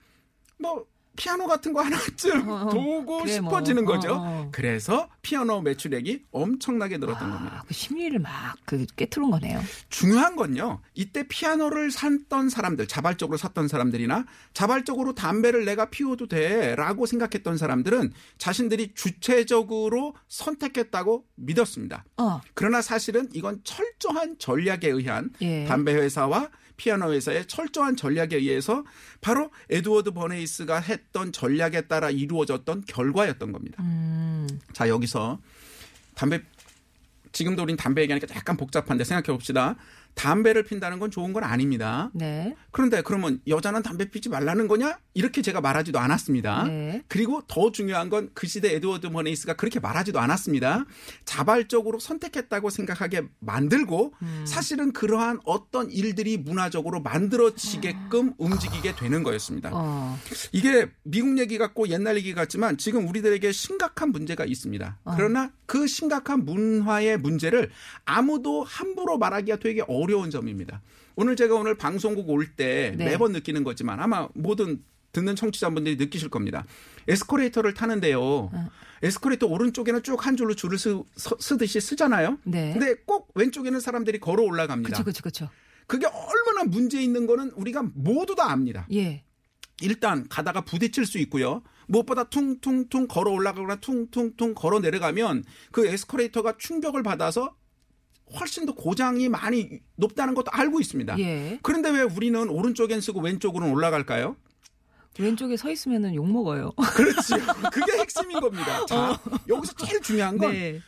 뭐 0.58 0.86
피아노 1.16 1.46
같은 1.46 1.72
거 1.72 1.82
하나쯤 1.82 2.44
도고 2.70 3.22
그래, 3.22 3.40
뭐. 3.40 3.50
싶어지는 3.50 3.84
거죠. 3.84 4.12
어, 4.14 4.16
어. 4.18 4.48
그래서 4.52 5.08
피아노 5.22 5.60
매출액이 5.62 6.26
엄청나게 6.30 6.98
늘었던 6.98 7.30
겁니다. 7.30 7.56
아, 7.60 7.62
그 7.66 7.74
심리를 7.74 8.18
막 8.18 8.56
그 8.64 8.84
깨트린 8.96 9.30
거네요. 9.30 9.60
중요한 9.88 10.36
건요. 10.36 10.80
이때 10.94 11.26
피아노를 11.26 11.90
샀던 11.90 12.48
사람들, 12.50 12.86
자발적으로 12.88 13.36
샀던 13.38 13.68
사람들이나 13.68 14.26
자발적으로 14.54 15.14
담배를 15.14 15.64
내가 15.64 15.88
피워도 15.90 16.26
돼라고 16.26 17.06
생각했던 17.06 17.56
사람들은 17.56 18.12
자신들이 18.38 18.92
주체적으로 18.94 20.14
선택했다고 20.28 21.24
믿었습니다. 21.36 22.04
어. 22.16 22.40
그러나 22.54 22.82
사실은 22.82 23.28
이건 23.32 23.60
철저한 23.64 24.36
전략에 24.38 24.88
의한 24.88 25.30
예. 25.40 25.64
담배 25.64 25.94
회사와 25.94 26.50
피아노 26.76 27.12
회사의 27.12 27.46
철저한 27.46 27.96
전략에 27.96 28.36
의해서 28.36 28.84
바로 29.20 29.50
에드워드 29.70 30.12
버네이스가 30.12 30.80
했던 30.80 31.32
전략에 31.32 31.82
따라 31.82 32.10
이루어졌던 32.10 32.84
결과였던 32.86 33.52
겁니다. 33.52 33.82
음. 33.82 34.46
자, 34.72 34.88
여기서 34.88 35.40
담배 36.14 36.42
지금도 37.32 37.62
우린 37.62 37.76
담배 37.76 38.02
얘기하니까 38.02 38.34
약간 38.34 38.56
복잡한데 38.56 39.04
생각해 39.04 39.26
봅시다. 39.26 39.76
담배를 40.16 40.64
핀다는 40.64 40.98
건 40.98 41.10
좋은 41.10 41.32
건 41.32 41.44
아닙니다. 41.44 42.10
네. 42.12 42.56
그런데 42.72 43.02
그러면 43.02 43.40
여자는 43.46 43.82
담배 43.82 44.10
피지 44.10 44.28
말라는 44.28 44.66
거냐? 44.66 44.98
이렇게 45.14 45.42
제가 45.42 45.60
말하지도 45.60 45.98
않았습니다. 45.98 46.64
네. 46.64 47.02
그리고 47.08 47.42
더 47.46 47.70
중요한 47.70 48.10
건 48.10 48.16
그 48.34 48.46
시대 48.46 48.74
에드워드 48.74 49.06
버네이스가 49.08 49.54
그렇게 49.54 49.80
말하지도 49.80 50.18
않았습니다. 50.20 50.84
자발적으로 51.24 51.98
선택했다고 51.98 52.70
생각하게 52.70 53.22
만들고 53.40 54.12
음. 54.22 54.44
사실은 54.46 54.92
그러한 54.92 55.40
어떤 55.44 55.90
일들이 55.90 56.36
문화적으로 56.36 57.00
만들어지게끔 57.00 58.34
움직이게 58.38 58.94
되는 58.96 59.22
거였습니다. 59.22 59.70
어. 59.72 60.18
이게 60.52 60.90
미국 61.02 61.38
얘기 61.38 61.58
같고 61.58 61.88
옛날 61.88 62.16
얘기 62.16 62.34
같지만 62.34 62.76
지금 62.78 63.08
우리들에게 63.08 63.52
심각한 63.52 64.10
문제가 64.12 64.44
있습니다. 64.44 64.98
그러나 65.16 65.50
그 65.66 65.86
심각한 65.86 66.44
문화의 66.44 67.18
문제를 67.18 67.70
아무도 68.04 68.64
함부로 68.64 69.18
말하기가 69.18 69.58
되게 69.58 69.82
어려 69.88 70.05
운 70.14 70.30
점입니다. 70.30 70.82
오늘 71.16 71.36
제가 71.36 71.54
오늘 71.54 71.76
방송국 71.76 72.28
올때 72.30 72.94
네. 72.96 73.04
매번 73.06 73.32
느끼는 73.32 73.64
거지만 73.64 74.00
아마 74.00 74.28
모든 74.34 74.82
듣는 75.12 75.34
청취자분들이 75.34 75.96
느끼실 75.96 76.28
겁니다. 76.28 76.66
에스컬레이터를 77.08 77.72
타는데요. 77.74 78.50
에스컬레이터 79.02 79.46
오른쪽에는 79.46 80.02
쭉 80.02 80.26
한 80.26 80.36
줄로 80.36 80.54
줄을 80.54 80.78
쓰, 80.78 81.02
듯이 81.58 81.80
쓰잖아요. 81.80 82.38
네. 82.44 82.72
근데 82.74 82.94
꼭 83.06 83.30
왼쪽에는 83.34 83.80
사람들이 83.80 84.20
걸어 84.20 84.42
올라갑니다. 84.42 85.02
그쵸, 85.02 85.22
그쵸. 85.22 85.48
그게 85.86 86.06
얼마나 86.06 86.64
문제 86.64 87.00
있는 87.02 87.26
거는 87.26 87.50
우리가 87.52 87.84
모두 87.94 88.34
다 88.34 88.50
압니다. 88.50 88.86
예. 88.92 89.22
일단 89.80 90.26
가다가 90.28 90.62
부딪힐 90.62 91.06
수 91.06 91.18
있고요. 91.18 91.62
무엇보다 91.86 92.24
퉁퉁퉁 92.24 93.06
걸어 93.06 93.30
올라가거나 93.30 93.76
퉁퉁퉁 93.76 94.54
걸어 94.54 94.80
내려가면 94.80 95.44
그 95.70 95.86
에스컬레이터가 95.86 96.56
충격을 96.58 97.02
받아서 97.02 97.54
훨씬 98.34 98.66
더 98.66 98.74
고장이 98.74 99.28
많이 99.28 99.80
높다는 99.96 100.34
것도 100.34 100.50
알고 100.50 100.80
있습니다. 100.80 101.18
예. 101.18 101.58
그런데 101.62 101.90
왜 101.90 102.02
우리는 102.02 102.48
오른쪽엔 102.48 103.00
쓰고 103.00 103.20
왼쪽으로는 103.20 103.72
올라갈까요? 103.72 104.36
왼쪽에 105.18 105.56
서 105.56 105.70
있으면은 105.70 106.14
욕 106.14 106.30
먹어요. 106.30 106.72
그렇지요. 106.94 107.38
그게 107.72 107.98
핵심인 107.98 108.40
겁니다. 108.40 108.84
자, 108.86 109.18
여기서 109.48 109.72
제일 109.74 110.02
중요한 110.02 110.36
건 110.36 110.52
네. 110.52 110.80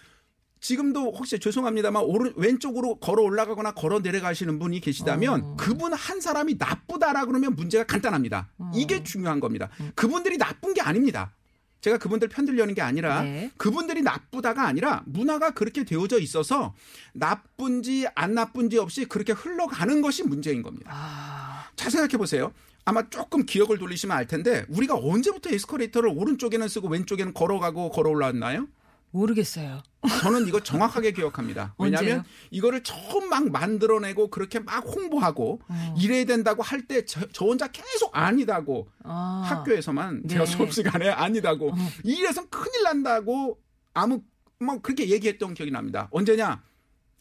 지금도 0.61 1.13
혹시 1.13 1.39
죄송합니다만 1.39 2.03
오른 2.03 2.33
왼쪽으로 2.37 2.97
걸어 2.97 3.23
올라가거나 3.23 3.73
걸어 3.73 4.01
내려가시는 4.01 4.59
분이 4.59 4.81
계시다면 4.81 5.43
어. 5.43 5.57
그분 5.57 5.93
한 5.95 6.21
사람이 6.21 6.57
나쁘다라 6.59 7.27
그러면 7.27 7.55
문제가 7.55 7.85
간단합니다. 7.85 8.51
어. 8.59 8.71
이게 8.75 9.03
중요한 9.03 9.41
겁니다. 9.41 9.71
음. 9.81 9.93
그분들이 9.95 10.37
나쁜 10.37 10.75
게 10.75 10.81
아닙니다. 10.81 11.33
제가 11.81 11.99
그분들 11.99 12.29
편들려는 12.29 12.75
게 12.75 12.83
아니라 12.83 13.23
네. 13.23 13.51
그분들이 13.57 14.03
나쁘다가 14.03 14.67
아니라 14.67 15.03
문화가 15.07 15.51
그렇게 15.53 15.85
되어져 15.85 16.19
있어서 16.19 16.75
나쁜지 17.13 18.09
안 18.15 18.35
나쁜지 18.35 18.79
없이 18.79 19.05
그렇게 19.05 19.33
흘러가는 19.33 20.03
것이 20.03 20.25
문제인 20.25 20.63
겁니다. 20.63 20.91
아. 20.93 21.69
잘 21.77 21.91
생각해 21.91 22.17
보세요. 22.17 22.53
아마 22.85 23.09
조금 23.11 23.45
기억을 23.45 23.79
돌리시면 23.79 24.17
알 24.17 24.27
텐데 24.27 24.65
우리가 24.69 24.97
언제부터 24.97 25.51
에스컬레이터를 25.51 26.11
오른쪽에는 26.15 26.67
쓰고 26.69 26.89
왼쪽에는 26.89 27.35
걸어가고 27.35 27.91
걸어 27.91 28.11
올라왔나요? 28.11 28.67
모르겠어요. 29.11 29.83
저는 30.23 30.47
이거 30.47 30.61
정확하게 30.63 31.13
기억합니다. 31.13 31.75
왜냐하면? 31.79 32.25
이거를 32.51 32.83
처음 32.83 33.29
막 33.29 33.51
만들어내고 33.51 34.29
그렇게 34.31 34.59
막 34.61 34.81
홍보하고 34.87 35.61
어. 35.69 35.95
이래야 35.99 36.25
된다고 36.25 36.63
할 36.63 36.87
때 36.87 37.05
저 37.05 37.21
혼자 37.45 37.67
계속 37.69 38.11
아니다고 38.17 38.89
아. 39.05 39.43
학교에서만 39.47 40.23
네. 40.23 40.29
제가 40.35 40.47
수업 40.47 40.73
시간에 40.73 41.09
아니다고 41.09 41.73
이래서 42.05 42.47
큰일 42.49 42.85
난다고 42.85 43.59
아무 43.95 44.23
뭐 44.61 44.81
그렇게 44.81 45.09
얘기했던 45.09 45.55
기억이 45.55 45.71
납니다. 45.73 46.09
언제냐? 46.11 46.63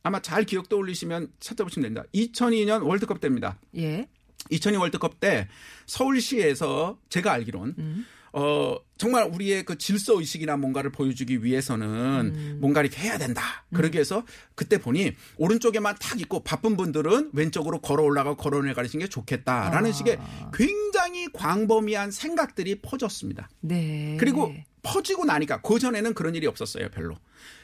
아마 0.03 0.21
잘 0.21 0.43
기억 0.43 0.69
떠올리시면 0.69 1.33
찾아보시면 1.39 1.83
됩니다. 1.83 2.07
2002년 2.13 2.85
월드컵 2.85 3.19
때입니다. 3.19 3.59
예. 3.75 4.07
2002 4.49 4.77
월드컵 4.77 5.19
때 5.19 5.47
서울시에서 5.85 6.99
제가 7.09 7.33
알기론 7.33 7.75
음. 7.77 8.05
어 8.39 8.77
정말 8.97 9.23
우리의 9.33 9.65
그 9.65 9.79
질서 9.79 10.19
의식이나 10.19 10.57
뭔가를 10.57 10.91
보여주기 10.91 11.43
위해서는 11.43 11.87
음. 12.35 12.57
뭔가 12.61 12.81
이렇게 12.81 13.01
해야 13.01 13.17
된다. 13.17 13.65
그러기 13.73 13.95
위해서 13.95 14.23
그때 14.53 14.77
보니 14.77 15.15
오른쪽에만 15.37 15.95
탁 15.99 16.21
있고 16.21 16.43
바쁜 16.43 16.77
분들은 16.77 17.31
왼쪽으로 17.33 17.79
걸어 17.79 18.03
올라가 18.03 18.35
걸어 18.35 18.61
내가시는 18.61 19.05
게 19.05 19.09
좋겠다라는 19.09 19.89
아. 19.89 19.93
식의 19.93 20.19
굉장히 20.53 21.31
광범위한 21.33 22.11
생각들이 22.11 22.75
퍼졌습니다. 22.79 23.49
네. 23.61 24.17
그리고 24.19 24.53
퍼지고 24.83 25.25
나니까 25.25 25.61
그 25.61 25.79
전에는 25.79 26.13
그런 26.13 26.35
일이 26.35 26.45
없었어요, 26.45 26.89
별로. 26.89 27.17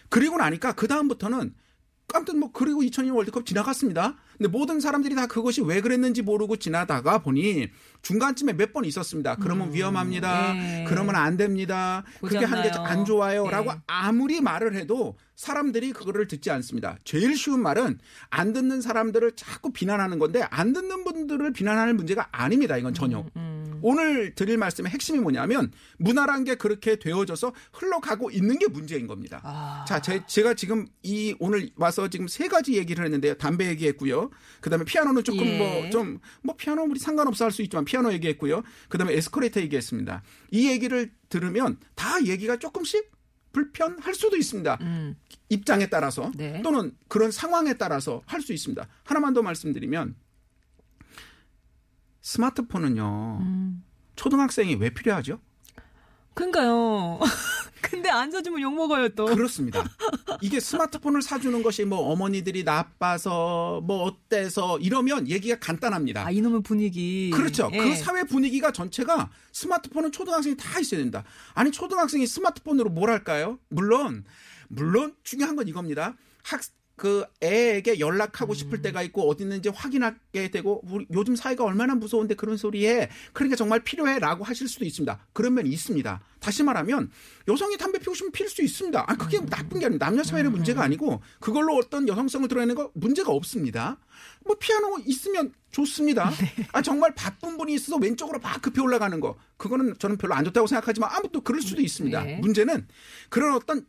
그리고 0.10 0.38
나니까 0.38 0.74
그 0.74 0.88
다음부터는 0.88 1.54
깜짝 2.08 2.38
뭐 2.38 2.52
그리고 2.52 2.82
2002년 2.82 3.16
월드컵 3.16 3.46
지나갔습니다. 3.46 4.16
근데 4.38 4.48
모든 4.50 4.80
사람들이 4.80 5.16
다 5.16 5.26
그것이 5.28 5.62
왜 5.62 5.82
그랬는지 5.82 6.22
모르고 6.22 6.58
지나다가 6.58 7.20
보니 7.20 7.70
중간쯤에 8.02 8.54
몇 8.54 8.74
번 8.74 8.86
있었습니다. 8.86 9.36
그러면 9.36 9.72
위험합니다. 9.74 10.56
예. 10.56 10.86
그러면 10.88 11.16
안 11.16 11.38
됩니다. 11.38 12.04
그렇게 12.22 12.44
하는 12.46 12.64
게 12.64 12.70
보셨나요? 12.70 12.92
안 12.92 13.06
좋아요라고 13.06 13.72
예. 13.72 13.76
아무리 13.88 14.42
말을 14.42 14.76
해도 14.76 15.16
사람들이 15.36 15.94
그거를 15.94 16.28
듣지 16.28 16.50
않습니다. 16.52 16.98
제일 17.04 17.36
쉬운 17.38 17.62
말은 17.62 18.00
안 18.32 18.54
듣는 18.54 18.82
사람들을 18.82 19.34
자꾸 19.36 19.72
비난하는 19.72 20.18
건데 20.20 20.42
안 20.50 20.74
듣는 20.74 21.04
분들을 21.04 21.54
비난하는 21.54 21.96
문제가 21.98 22.30
아닙니다. 22.32 22.78
이건 22.78 22.94
전혀. 22.96 23.24
음, 23.36 23.53
오늘 23.84 24.34
드릴 24.34 24.58
말씀의 24.58 24.92
핵심이 24.92 25.20
뭐냐면 25.20 25.72
문화란 25.98 26.46
게 26.46 26.56
그렇게 26.56 26.96
되어져서 26.96 27.54
흘러가고 27.74 28.32
있는 28.32 28.58
게 28.58 28.68
문제인 28.68 29.06
겁니다. 29.08 29.42
아. 29.44 29.86
자, 29.88 30.02
제, 30.02 30.26
제가 30.26 30.54
지금 30.54 30.88
이 31.04 31.36
오늘 31.40 31.70
와서 31.76 32.08
지금 32.08 32.28
세 32.28 32.48
가지 32.48 32.78
얘기를 32.78 33.04
했는데요. 33.04 33.36
담배 33.36 33.68
얘기했고요. 33.68 34.32
그다음에 34.62 34.86
피아노는 34.86 35.24
조금 35.24 35.46
예. 35.46 35.58
뭐좀뭐 35.58 36.56
피아노 36.58 36.84
우리 36.84 37.00
상관없어 37.00 37.46
할 37.46 37.52
수 37.52 37.62
있지만 37.62 37.86
피아노 37.86 38.12
얘기했고요. 38.14 38.64
그다음에 38.90 39.14
에스컬레이터 39.14 39.60
얘기했습니다. 39.62 40.24
이 40.52 40.70
얘기를 40.70 41.12
들으면 41.30 41.78
다 41.94 42.24
얘기가 42.26 42.58
조금씩 42.58 43.12
불편할 43.52 44.16
수도 44.16 44.36
있습니다. 44.38 44.80
음. 44.82 45.16
입장에 45.50 45.86
따라서 45.88 46.32
네. 46.36 46.62
또는 46.64 46.96
그런 47.08 47.30
상황에 47.32 47.74
따라서 47.76 48.24
할 48.26 48.42
수 48.42 48.54
있습니다. 48.54 48.88
하나만 49.04 49.34
더 49.34 49.44
말씀드리면 49.44 50.16
스마트폰은요. 52.24 53.38
음. 53.42 53.84
초등학생이 54.16 54.76
왜 54.76 54.90
필요하죠? 54.90 55.40
그러니까요. 56.34 57.20
근데 57.82 58.10
안 58.10 58.32
사주면 58.32 58.62
욕 58.62 58.74
먹어요 58.74 59.10
또. 59.10 59.26
그렇습니다. 59.26 59.84
이게 60.42 60.60
스마트폰을 60.60 61.22
사주는 61.22 61.62
것이 61.62 61.84
뭐 61.84 62.12
어머니들이 62.12 62.64
나빠서 62.64 63.82
뭐 63.84 64.04
어때서 64.04 64.80
이러면 64.80 65.28
얘기가 65.28 65.60
간단합니다. 65.60 66.26
아 66.26 66.32
이놈의 66.32 66.64
분위기. 66.64 67.30
그렇죠. 67.32 67.70
예. 67.74 67.78
그 67.78 67.96
사회 67.96 68.24
분위기가 68.24 68.72
전체가 68.72 69.30
스마트폰은 69.52 70.12
초등학생이 70.14 70.56
다 70.58 70.80
있어야 70.80 71.02
된다. 71.02 71.24
아니 71.54 71.72
초등학생이 71.72 72.26
스마트폰으로 72.26 72.90
뭘 72.90 73.10
할까요? 73.10 73.60
물론 73.70 74.24
물론 74.70 75.14
중요한 75.24 75.56
건 75.56 75.68
이겁니다. 75.68 76.16
학 76.44 76.62
그 76.96 77.26
애에게 77.44 78.00
연락하고 78.00 78.54
싶을 78.54 78.82
때가 78.82 79.02
있고 79.04 79.28
어디 79.28 79.44
있는지 79.44 79.70
확인하게 79.70 80.52
되고 80.52 80.82
우리 80.86 81.08
요즘 81.12 81.36
사회가 81.36 81.64
얼마나 81.64 81.96
무서운데 81.96 82.36
그런 82.36 82.56
소리에 82.56 83.10
그러니까 83.34 83.56
정말 83.56 83.80
필요해라고 83.84 84.44
하실 84.44 84.68
수도 84.68 84.86
있습니다. 84.86 85.28
그런 85.34 85.56
면이 85.56 85.70
있습니다. 85.70 86.22
다시 86.40 86.62
말하면 86.62 87.10
여성이 87.48 87.78
담배 87.78 87.98
피우고 87.98 88.14
싶으면 88.14 88.32
피울 88.32 88.50
수 88.50 88.62
있습니다. 88.62 89.06
아 89.08 89.16
그게 89.16 89.44
나쁜 89.46 89.80
게 89.80 89.88
아니고 89.88 89.98
남녀 89.98 90.24
사회의 90.24 90.50
문제가 90.50 90.84
아니고 90.84 91.22
그걸로 91.40 91.76
어떤 91.78 92.08
여성성을 92.08 92.48
드러내는 92.48 92.76
거 92.76 92.92
문제가 92.94 93.32
없습니다. 93.32 93.98
뭐 94.46 94.56
피아노 94.60 95.00
있으면 95.06 95.52
좋습니다. 95.72 96.32
아 96.74 96.82
정말 96.84 97.16
바쁜 97.16 97.58
분이 97.58 97.74
있어서 97.74 97.98
왼쪽으로 97.98 98.40
막 98.40 98.62
급히 98.62 98.82
올라가는 98.82 99.20
거 99.20 99.36
그거는 99.58 99.96
저는 99.98 100.18
별로 100.18 100.36
안 100.36 100.46
좋다고 100.46 100.68
생각하지만 100.68 101.10
아무튼 101.12 101.42
그럴 101.42 101.62
수도 101.62 101.82
있습니다. 101.82 102.24
네. 102.24 102.38
문제는 102.38 102.88
그런 103.30 103.56
어떤 103.56 103.88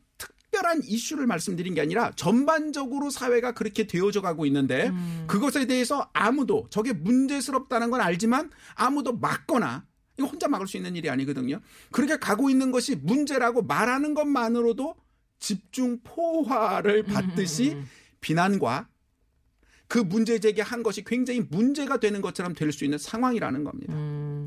특별한 0.54 0.82
이슈를 0.84 1.26
말씀드린 1.26 1.75
게 1.75 1.80
아니라 1.80 2.12
전반적으로 2.14 3.11
사회가 3.11 3.52
그렇게 3.52 3.87
되어져 3.87 4.20
가고 4.20 4.46
있는데 4.46 4.92
그것에 5.26 5.66
대해서 5.66 6.08
아무도 6.12 6.68
저게 6.70 6.92
문제스럽다는 6.92 7.90
건 7.90 8.00
알지만 8.00 8.50
아무도 8.75 9.16
막거나 9.16 9.84
이거 10.16 10.28
혼자 10.28 10.46
막을 10.46 10.68
수 10.68 10.76
있는 10.76 10.94
일이 10.94 11.11
아니거든요. 11.11 11.61
그렇게 11.90 12.16
가고 12.16 12.49
있는 12.50 12.70
것이 12.70 12.94
문제라고 12.94 13.62
말하는 13.62 14.14
것만으로도 14.14 14.94
집중 15.40 15.99
포화를 16.04 17.02
받듯이 17.02 17.76
비난과 18.20 18.88
그 19.88 19.99
문제 19.99 20.38
제기한 20.38 20.82
것이 20.84 21.04
굉장히 21.04 21.40
문제가 21.40 21.99
되는 21.99 22.20
것처럼 22.23 22.54
될 22.54 22.73
수 22.73 22.84
있는 22.84 22.96
상황이라는 22.96 23.64
겁니다. 23.64 23.92
음. 23.94 24.43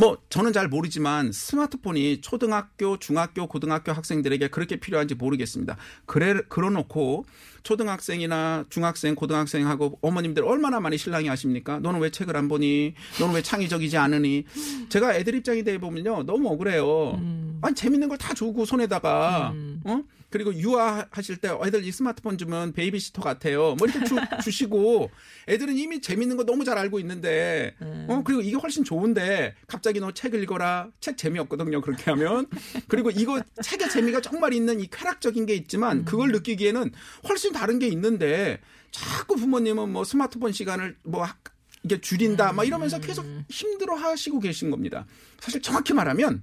뭐 0.00 0.16
저는 0.30 0.54
잘 0.54 0.66
모르지만 0.66 1.30
스마트폰이 1.30 2.22
초등학교, 2.22 2.98
중학교, 2.98 3.46
고등학교 3.46 3.92
학생들에게 3.92 4.48
그렇게 4.48 4.76
필요한지 4.76 5.14
모르겠습니다. 5.14 5.76
그래 6.06 6.40
그러놓고 6.48 7.26
초등학생이나 7.64 8.64
중학생, 8.70 9.14
고등학생하고 9.14 9.98
어머님들 10.00 10.42
얼마나 10.44 10.80
많이 10.80 10.96
실랑이 10.96 11.28
하십니까? 11.28 11.80
너는 11.80 12.00
왜 12.00 12.08
책을 12.10 12.34
안 12.34 12.48
보니? 12.48 12.94
너는 13.20 13.34
왜 13.34 13.42
창의적이지 13.42 13.98
않으니? 13.98 14.44
제가 14.88 15.14
애들 15.16 15.34
입장이 15.34 15.64
돼 15.64 15.76
보면요 15.76 16.22
너무 16.24 16.48
억울해요. 16.48 17.20
아니 17.60 17.74
재밌는 17.74 18.08
걸 18.08 18.16
다 18.16 18.32
주고 18.34 18.64
손에다가 18.64 19.52
어 19.84 20.02
그리고 20.30 20.54
유아하실 20.54 21.38
때 21.38 21.50
애들 21.64 21.84
이 21.84 21.90
스마트폰 21.92 22.38
주면 22.38 22.72
베이비시터 22.72 23.20
같아요. 23.20 23.74
뭐 23.76 23.88
이렇게 23.88 24.04
주, 24.06 24.14
주시고 24.44 25.10
애들은 25.48 25.76
이미 25.76 26.00
재밌는 26.00 26.36
거 26.36 26.44
너무 26.44 26.64
잘 26.64 26.78
알고 26.78 26.98
있는데 27.00 27.74
어 28.08 28.22
그리고 28.24 28.40
이게 28.40 28.56
훨씬 28.56 28.84
좋은데 28.84 29.54
갑자기 29.66 29.98
너 30.00 30.12
책 30.12 30.34
읽어라. 30.34 30.88
책 31.00 31.16
재미없거든요 31.16 31.80
그렇게 31.80 32.10
하면. 32.10 32.46
그리고 32.88 33.10
이거 33.10 33.42
책의 33.62 33.90
재미가 33.90 34.20
정말 34.20 34.52
있는 34.54 34.80
이 34.80 34.86
쾌락적인 34.88 35.46
게 35.46 35.54
있지만 35.54 36.04
그걸 36.04 36.30
느끼기에는 36.32 36.92
훨씬 37.28 37.52
다른 37.52 37.78
게 37.78 37.88
있는데 37.88 38.60
자꾸 38.92 39.36
부모님은 39.36 39.90
뭐 39.90 40.04
스마트폰 40.04 40.52
시간을 40.52 40.96
뭐 41.04 41.24
학- 41.24 41.38
이게 41.82 42.00
줄인다 42.00 42.52
막 42.52 42.64
이러면서 42.66 43.00
계속 43.00 43.24
힘들어 43.48 43.94
하시고 43.94 44.38
계신 44.40 44.70
겁니다. 44.70 45.06
사실 45.40 45.62
정확히 45.62 45.94
말하면 45.94 46.42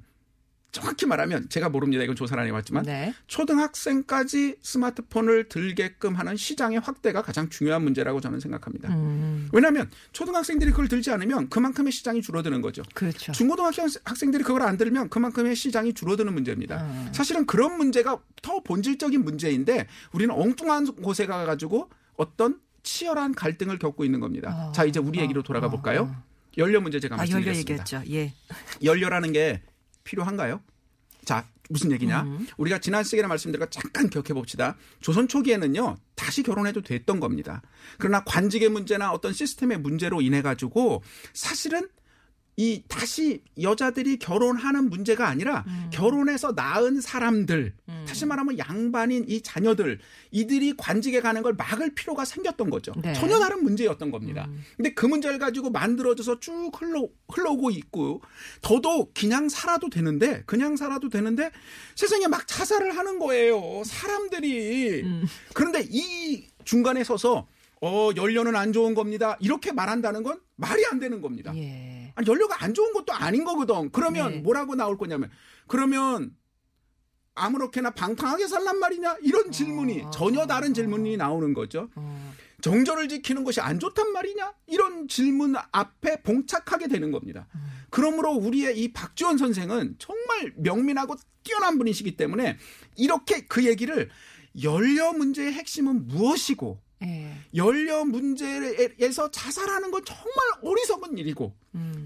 정확히 0.78 1.08
말하면 1.08 1.50
제가 1.50 1.70
모릅니다. 1.70 2.04
이건 2.04 2.16
조사를 2.16 2.40
안 2.40 2.48
해봤지만 2.48 2.84
네. 2.84 3.12
초등학생까지 3.26 4.58
스마트폰을 4.62 5.50
들게끔 5.50 6.13
하는 6.13 6.38
시장의 6.38 6.80
확대가 6.80 7.24
가장 7.24 7.50
중요한 7.50 7.82
문제라고 7.82 8.22
저는 8.22 8.40
생각합니다. 8.40 8.90
음. 8.90 9.50
왜냐하면 9.52 9.90
초등학생들이 10.12 10.70
그걸 10.70 10.88
들지 10.88 11.10
않으면 11.10 11.50
그만큼의 11.50 11.92
시장이 11.92 12.22
줄어드는 12.22 12.62
거죠. 12.62 12.84
그렇죠. 12.94 13.32
중고등학교 13.32 13.88
학생들이 14.04 14.44
그걸 14.44 14.62
안 14.62 14.78
들으면 14.78 15.10
그만큼의 15.10 15.56
시장이 15.56 15.94
줄어드는 15.94 16.32
문제입니다. 16.32 16.84
음. 16.84 17.10
사실은 17.12 17.48
그런 17.48 17.76
문제가 17.78 18.20
더 18.44 18.62
본질적인 18.62 19.24
문제인데 19.24 19.88
우리는 20.12 20.34
엉뚱한 20.34 20.94
곳에 20.98 21.26
가가지고 21.26 21.90
어떤 22.18 22.60
치열한 22.84 23.34
갈등을 23.34 23.80
겪고 23.80 24.06
있는 24.06 24.20
겁니다. 24.20 24.68
어, 24.70 24.72
자 24.74 24.86
이제 24.86 25.00
우리 25.00 25.18
어, 25.18 25.24
얘기로 25.24 25.42
돌아가 25.42 25.66
어, 25.66 25.70
볼까요? 25.72 26.12
어. 26.13 26.24
연료 26.60 26.82
문제 26.82 27.00
제가 27.00 27.16
아 27.16 27.18
말씀드렸습니다. 27.18 27.72
얘기했죠. 27.72 28.04
예. 28.12 28.34
연료라는 28.84 29.32
게 29.34 29.63
필요한가요? 30.08 30.62
자, 31.26 31.46
무슨 31.70 31.91
얘기냐? 31.91 32.24
음. 32.24 32.48
우리가 32.58 32.80
지난 32.80 33.04
시간에 33.04 33.28
말씀드린 33.28 33.60
거 33.60 33.70
잠깐 33.70 34.10
기억해 34.10 34.34
봅시다. 34.34 34.78
조선 35.02 35.28
초기에는요, 35.28 35.98
다시 36.15 36.41
결혼해도 36.41 36.82
됐던 36.82 37.20
겁니다. 37.20 37.62
그러나 37.98 38.24
관직의 38.24 38.70
문제나 38.70 39.12
어떤 39.12 39.34
시스템의 39.34 39.80
문제로 39.80 40.22
인해 40.22 40.41
가지고 40.41 41.04
사실은 41.34 41.89
이 42.56 42.84
다시 42.88 43.43
여자들이 43.62 44.17
결혼하는 44.17 44.89
문제가 44.89 45.28
아니라 45.28 45.63
음. 45.67 45.89
결혼해서 45.91 46.54
낳은 46.56 47.02
사람들, 47.02 47.76
다시 48.17 48.25
말하면 48.25 48.58
양반인 48.58 49.25
이 49.27 49.41
자녀들, 49.41 49.99
이들이 50.32 50.73
관직에 50.75 51.21
가는 51.21 51.43
걸 51.43 51.53
막을 51.53 51.93
필요가 51.93 52.25
생겼던 52.25 52.71
거죠. 52.71 52.93
네. 52.99 53.13
전혀 53.13 53.38
다른 53.38 53.63
문제였던 53.63 54.10
겁니다. 54.10 54.49
근데 54.75 54.91
그 54.95 55.06
문제를 55.06 55.38
가지고 55.38 55.69
만들어져서 55.69 56.39
쭉 56.39 56.71
흘러, 56.75 57.08
흘러오고 57.30 57.69
있고, 57.69 58.23
더더욱 58.62 59.13
그냥 59.13 59.49
살아도 59.49 59.91
되는데, 59.91 60.41
그냥 60.47 60.75
살아도 60.75 61.10
되는데, 61.10 61.51
세상에 61.93 62.25
막 62.27 62.47
자살을 62.47 62.97
하는 62.97 63.19
거예요. 63.19 63.84
사람들이. 63.86 65.03
그런데 65.53 65.86
이 65.88 66.47
중간에 66.65 67.03
서서, 67.03 67.47
어, 67.82 68.10
연료는 68.15 68.56
안 68.56 68.73
좋은 68.73 68.95
겁니다. 68.95 69.38
이렇게 69.39 69.71
말한다는 69.71 70.23
건 70.23 70.39
말이 70.56 70.84
안 70.88 70.97
되는 70.97 71.21
겁니다. 71.21 71.56
예. 71.56 72.12
아니, 72.15 72.27
연료가 72.27 72.63
안 72.63 72.73
좋은 72.73 72.93
것도 72.93 73.13
아닌 73.13 73.43
거거든. 73.43 73.91
그러면 73.91 74.32
네. 74.32 74.38
뭐라고 74.39 74.73
나올 74.73 74.97
거냐면, 74.97 75.30
그러면 75.67 76.32
아무렇게나 77.38 77.91
방탕하게 77.91 78.47
살란 78.47 78.80
말이냐? 78.80 79.17
이런 79.21 79.52
질문이 79.52 80.02
어. 80.02 80.10
전혀 80.10 80.45
다른 80.45 80.73
질문이 80.73 81.17
나오는 81.17 81.54
거죠. 81.54 81.89
어. 81.95 82.34
정절을 82.62 83.08
지키는 83.08 83.43
것이 83.43 83.62
안 83.62 83.80
좋단 83.80 84.12
말이냐? 84.12 84.54
이런 84.67 85.08
질문 85.08 85.56
앞에 85.71 86.23
봉착하게 86.23 86.88
되는 86.88 87.12
겁니다. 87.12 87.47
음. 87.56 87.62
그러므로 87.89 88.32
우리의 88.32 88.80
이 88.80 88.91
박지원 88.91 89.38
선생은 89.38 89.95
정말 90.00 90.54
명민하고 90.58 91.15
뛰어난 91.43 91.78
분이시기 91.78 92.17
때문에 92.17 92.58
이렇게 92.95 93.45
그 93.45 93.65
얘기를 93.65 94.10
연료 94.62 95.13
문제의 95.13 95.54
핵심은 95.54 96.08
무엇이고 96.08 96.80
예. 97.04 97.32
연료 97.56 98.06
문제에서 98.06 99.30
자살하는 99.30 99.91
건 99.91 100.04
정말 100.04 100.36
어리석은 100.63 101.17
일이고 101.17 101.54
음. 101.76 101.96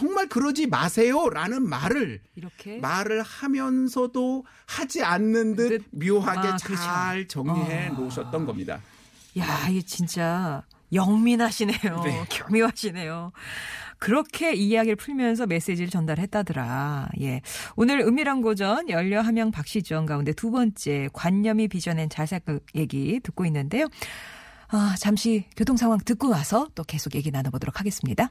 정말 0.00 0.28
그러지 0.28 0.66
마세요라는 0.66 1.68
말을 1.68 2.20
이렇게 2.34 2.78
말을 2.78 3.20
하면서도 3.22 4.44
하지 4.66 5.02
않는 5.02 5.56
듯 5.56 5.68
듯. 5.68 5.84
묘하게 5.90 6.48
아, 6.48 6.56
잘 6.56 7.26
그렇죠. 7.26 7.28
정리해 7.28 7.88
어. 7.88 7.92
놓으셨던 7.92 8.46
겁니다. 8.46 8.80
야, 9.38 9.68
이 9.68 9.82
진짜 9.82 10.62
영민하시네요. 10.94 12.02
네. 12.02 12.24
교묘하시네요. 12.32 13.32
그렇게 13.98 14.54
이야기를 14.54 14.96
풀면서 14.96 15.46
메시지를 15.46 15.90
전달했다더라. 15.90 17.10
예. 17.20 17.42
오늘 17.76 18.00
은밀한 18.00 18.40
고전 18.40 18.88
연려 18.88 19.20
함양 19.20 19.50
박시전 19.50 20.06
가운데 20.06 20.32
두 20.32 20.50
번째 20.50 21.10
관념이 21.12 21.68
빚어낸 21.68 22.08
자색 22.08 22.46
얘기 22.74 23.20
듣고 23.20 23.44
있는데요. 23.44 23.86
아, 24.68 24.94
잠시 24.98 25.44
교통 25.56 25.76
상황 25.76 25.98
듣고 25.98 26.30
와서 26.30 26.68
또 26.74 26.84
계속 26.84 27.14
얘기 27.14 27.30
나눠보도록 27.30 27.78
하겠습니다. 27.80 28.30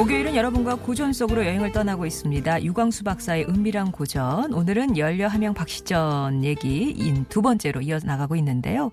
목요일은 0.00 0.34
여러분과 0.34 0.76
고전 0.76 1.12
속으로 1.12 1.44
여행을 1.44 1.72
떠나고 1.72 2.06
있습니다. 2.06 2.62
유광수 2.64 3.04
박사의 3.04 3.44
은밀한 3.50 3.92
고전. 3.92 4.54
오늘은 4.54 4.96
열녀 4.96 5.28
함양 5.28 5.52
박씨전 5.52 6.42
얘기인 6.42 7.26
두 7.28 7.42
번째로 7.42 7.82
이어나가고 7.82 8.34
있는데요. 8.36 8.92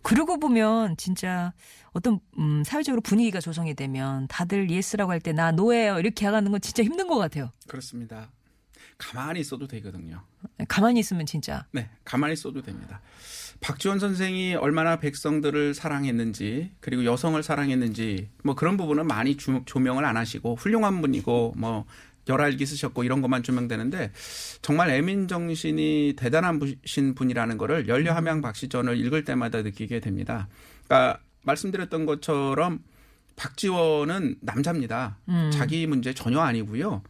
그러고 0.00 0.38
보면 0.38 0.96
진짜 0.96 1.52
어떤 1.92 2.18
음, 2.38 2.62
사회적으로 2.64 3.02
분위기가 3.02 3.40
조성이 3.40 3.74
되면 3.74 4.26
다들 4.28 4.70
yes라고 4.70 5.12
할 5.12 5.20
때 5.20 5.34
나 5.34 5.50
no예요 5.52 5.98
이렇게 5.98 6.24
하는 6.24 6.50
건 6.50 6.62
진짜 6.62 6.82
힘든 6.82 7.08
것 7.08 7.18
같아요. 7.18 7.50
그렇습니다. 7.66 8.30
가만히 8.98 9.40
있어도 9.40 9.66
되거든요. 9.68 10.22
가만히 10.68 11.00
있으면 11.00 11.26
진짜. 11.26 11.66
네, 11.72 11.88
가만히 12.04 12.32
있어도 12.34 12.62
됩니다. 12.62 13.00
박지원 13.60 13.98
선생이 13.98 14.54
얼마나 14.54 14.96
백성들을 15.00 15.74
사랑했는지 15.74 16.70
그리고 16.80 17.04
여성을 17.04 17.40
사랑했는지 17.42 18.28
뭐 18.44 18.54
그런 18.54 18.76
부분은 18.76 19.06
많이 19.06 19.36
주- 19.36 19.62
조명을 19.66 20.04
안 20.04 20.16
하시고 20.16 20.54
훌륭한 20.56 21.00
분이고 21.00 21.54
뭐 21.56 21.84
열알기 22.28 22.66
쓰셨고 22.66 23.04
이런 23.04 23.22
것만 23.22 23.42
조명되는데 23.42 24.12
정말 24.62 24.90
애민 24.90 25.28
정신이 25.28 26.14
대단한 26.16 26.58
분신 26.58 27.14
분이라는 27.14 27.56
거를 27.58 27.88
연려함양 27.88 28.42
박시전을 28.42 28.98
읽을 28.98 29.24
때마다 29.24 29.62
느끼게 29.62 30.00
됩니다. 30.00 30.46
그러니까 30.84 31.20
말씀드렸던 31.44 32.04
것처럼 32.06 32.80
박지원은 33.36 34.36
남자입니다. 34.40 35.16
자기 35.52 35.86
문제 35.86 36.12
전혀 36.12 36.40
아니고요. 36.40 37.02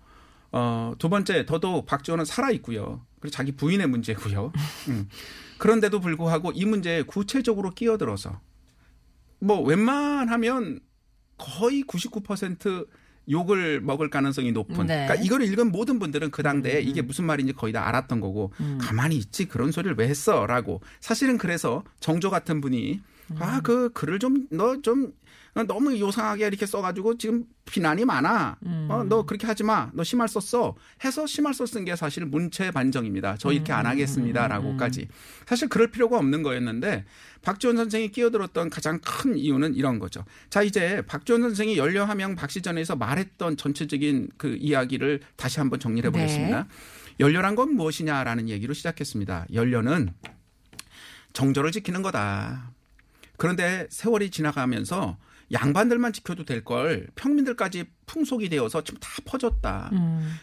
어, 0.58 0.94
두 0.98 1.08
번째, 1.08 1.46
더더욱 1.46 1.86
박지원은 1.86 2.24
살아 2.24 2.50
있고요. 2.50 3.06
그리고 3.20 3.32
자기 3.32 3.52
부인의 3.52 3.86
문제고요. 3.86 4.52
음. 4.88 5.08
그런데도 5.58 6.00
불구하고 6.00 6.52
이 6.52 6.64
문제에 6.64 7.02
구체적으로 7.02 7.70
끼어들어서 7.70 8.40
뭐 9.40 9.60
웬만하면 9.62 10.80
거의 11.36 11.82
99% 11.82 12.86
욕을 13.30 13.80
먹을 13.80 14.10
가능성이 14.10 14.52
높은. 14.52 14.86
네. 14.86 15.06
그러니까 15.06 15.14
이걸 15.16 15.42
읽은 15.42 15.70
모든 15.70 15.98
분들은 15.98 16.30
그 16.30 16.42
당대에 16.42 16.80
이게 16.80 17.02
무슨 17.02 17.24
말인지 17.26 17.52
거의 17.52 17.72
다 17.72 17.86
알았던 17.86 18.20
거고 18.20 18.52
가만히 18.80 19.16
있지 19.16 19.46
그런 19.46 19.70
소리를 19.70 19.96
왜 19.98 20.08
했어라고. 20.08 20.80
사실은 21.00 21.38
그래서 21.38 21.84
정조 22.00 22.30
같은 22.30 22.60
분이 22.60 23.00
아 23.38 23.60
그 23.62 23.90
글을 23.92 24.18
좀 24.18 24.48
너 24.50 24.80
좀 24.82 25.12
너무 25.66 25.98
요상하게 25.98 26.46
이렇게 26.46 26.66
써가지고 26.66 27.18
지금 27.18 27.44
비난이 27.64 28.04
많아. 28.04 28.58
어, 28.88 29.04
너 29.08 29.26
그렇게 29.26 29.44
하지 29.46 29.64
마. 29.64 29.90
너 29.92 30.04
심할 30.04 30.28
썼어. 30.28 30.76
해서 31.04 31.26
심할 31.26 31.52
썼은 31.52 31.84
게 31.84 31.96
사실 31.96 32.24
문체 32.26 32.70
반정입니다. 32.70 33.36
저 33.38 33.50
이렇게 33.50 33.72
안 33.72 33.84
하겠습니다 33.86 34.46
라고까지. 34.46 35.08
사실 35.46 35.68
그럴 35.68 35.90
필요가 35.90 36.16
없는 36.18 36.44
거였는데 36.44 37.04
박지원 37.42 37.76
선생이 37.76 38.12
끼어들었던 38.12 38.70
가장 38.70 39.00
큰 39.00 39.36
이유는 39.36 39.74
이런 39.74 39.98
거죠. 39.98 40.24
자 40.48 40.62
이제 40.62 41.02
박지원 41.08 41.42
선생이 41.42 41.76
연려함양 41.76 42.36
박시전에서 42.36 42.94
말했던 42.94 43.56
전체적인 43.56 44.28
그 44.36 44.56
이야기를 44.60 45.20
다시 45.34 45.58
한번 45.58 45.80
정리해 45.80 46.08
보겠습니다. 46.10 46.68
연려란 47.18 47.56
건 47.56 47.74
무엇이냐라는 47.74 48.48
얘기로 48.48 48.74
시작했습니다. 48.74 49.46
연려는 49.52 50.10
정조를 51.32 51.72
지키는 51.72 52.02
거다. 52.02 52.70
그런데 53.38 53.86
세월이 53.90 54.30
지나가면서 54.30 55.16
양반들만 55.50 56.12
지켜도 56.12 56.44
될 56.44 56.62
걸 56.62 57.06
평민들까지 57.14 57.86
풍속이 58.04 58.50
되어서 58.50 58.84
지금 58.84 59.00
다 59.00 59.08
퍼졌다. 59.24 59.90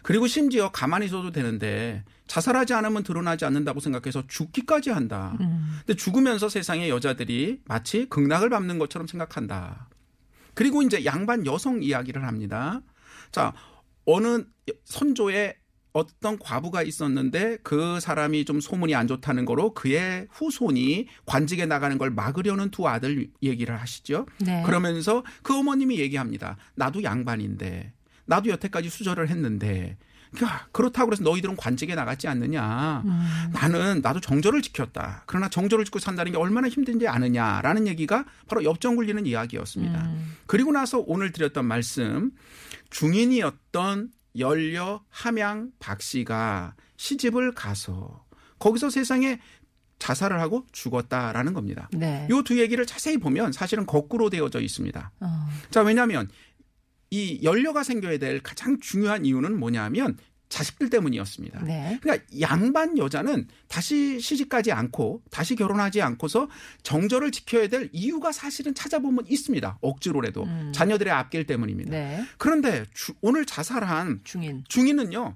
그리고 0.02 0.26
심지어 0.26 0.72
가만히 0.72 1.06
있어도 1.06 1.32
되는데 1.32 2.04
자살하지 2.26 2.74
않으면 2.74 3.04
드러나지 3.04 3.46
않는다고 3.46 3.80
생각해서 3.82 4.24
죽기까지 4.28 4.90
한다. 4.90 5.36
근데 5.38 5.94
죽으면서 5.96 6.50
세상의 6.50 6.90
여자들이 6.90 7.62
마치 7.66 8.10
극락을 8.10 8.50
밟는 8.50 8.80
것처럼 8.80 9.06
생각한다. 9.08 9.90
그리고 10.56 10.82
이제 10.82 11.06
양반 11.06 11.46
여성 11.46 11.84
이야기를 11.84 12.26
합니다. 12.26 12.82
자, 13.32 13.54
어느 14.06 14.44
선조의 14.86 15.56
어떤 15.96 16.38
과부가 16.38 16.84
있었는데 16.84 17.60
그 17.64 18.02
사람이 18.02 18.44
좀 18.44 18.60
소문이 18.60 18.94
안 18.94 19.08
좋다는 19.08 19.46
거로 19.46 19.74
그의 19.74 20.28
후손이 20.30 21.08
관직에 21.26 21.66
나가는 21.66 21.98
걸 21.98 22.10
막으려는 22.10 22.70
두 22.70 22.86
아들 22.86 23.30
얘기를 23.42 23.80
하시죠. 23.80 24.26
네. 24.40 24.62
그러면서 24.66 25.24
그 25.42 25.58
어머님이 25.58 26.00
얘기합니다. 26.00 26.58
나도 26.76 27.02
양반인데 27.02 27.94
나도 28.26 28.50
여태까지 28.50 28.90
수절을 28.90 29.30
했는데 29.30 29.98
그러니까 30.34 30.68
그렇다고 30.74 31.12
그래서 31.12 31.24
너희들은 31.24 31.56
관직에 31.56 31.96
나갔지 31.96 32.28
않느냐. 32.28 33.02
나는 33.54 34.02
나도 34.02 34.20
정조를 34.20 34.62
지켰다. 34.64 35.24
그러나 35.28 35.48
정조를 35.48 35.86
지고 35.86 36.00
산다는 36.00 36.34
게 36.34 36.38
얼마나 36.38 36.68
힘든지 36.68 37.08
아느냐라는 37.08 37.88
얘기가 37.88 38.26
바로 38.50 38.66
엽전 38.66 38.98
굴리는 38.98 39.26
이야기였습니다. 39.26 40.12
그리고 40.46 40.74
나서 40.74 41.02
오늘 41.08 41.32
드렸던 41.32 41.64
말씀 41.64 42.32
중인이었던 42.90 44.10
연려 44.38 45.04
함양 45.10 45.72
박 45.80 46.02
씨가 46.02 46.76
시집을 46.98 47.54
가서 47.54 48.26
거기서 48.60 48.90
세상에 48.90 49.40
자살을 50.00 50.40
하고 50.40 50.66
죽었다라는 50.72 51.54
겁니다. 51.54 51.90
네. 51.94 52.28
요두 52.30 52.60
얘기를 52.60 52.86
자세히 52.86 53.18
보면 53.18 53.52
사실은 53.52 53.86
거꾸로 53.86 54.30
되어져 54.30 54.60
있습니다. 54.60 55.12
어. 55.22 55.48
자, 55.70 55.82
왜냐하면 55.82 56.30
이 57.12 57.40
연료가 57.44 57.84
생겨야 57.84 58.18
될 58.18 58.42
가장 58.42 58.80
중요한 58.80 59.26
이유는 59.26 59.58
뭐냐면 59.58 60.18
자식들 60.50 60.90
때문이었습니다. 60.90 61.64
네. 61.64 62.00
그러니까 62.02 62.26
양반 62.40 62.98
여자는 62.98 63.48
다시 63.68 64.20
시집가지 64.20 64.72
않고 64.72 65.24
다시 65.32 65.56
결혼하지 65.56 66.02
않고서 66.02 66.48
정절을 66.84 67.32
지켜야 67.32 67.68
될 67.68 67.90
이유가 67.92 68.32
사실은 68.32 68.74
찾아보면 68.76 69.26
있습니다. 69.28 69.80
억지로라도 69.82 70.48
자녀들의 70.72 71.12
앞길 71.12 71.46
때문입니다. 71.46 71.90
음. 71.90 71.92
네. 71.92 72.26
그런데 72.38 72.86
주- 72.94 73.14
오늘 73.22 73.46
자살한 73.46 74.22
중인. 74.24 74.64
중인은요 74.70 75.36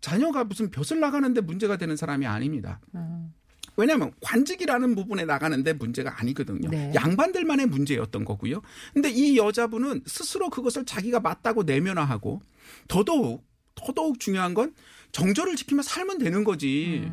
자녀가 0.00 0.44
무슨 0.44 0.70
벼슬 0.70 1.00
나가는데 1.00 1.40
문제가 1.40 1.76
되는 1.76 1.96
사람이 1.96 2.26
아닙니다. 2.26 2.80
음. 2.94 3.32
왜냐하면 3.76 4.12
관직이라는 4.20 4.94
부분에 4.94 5.24
나가는데 5.24 5.72
문제가 5.74 6.20
아니거든요. 6.20 6.68
네. 6.68 6.92
양반들만의 6.94 7.66
문제였던 7.66 8.24
거고요. 8.24 8.60
근데 8.92 9.08
이 9.10 9.36
여자분은 9.38 10.02
스스로 10.06 10.50
그것을 10.50 10.84
자기가 10.84 11.20
맞다고 11.20 11.62
내면화하고 11.62 12.42
더더욱 12.88 13.48
더더욱 13.84 14.20
중요한 14.20 14.54
건 14.54 14.74
정절을 15.12 15.56
지키며 15.56 15.82
살면 15.82 16.18
되는 16.18 16.44
거지. 16.44 17.10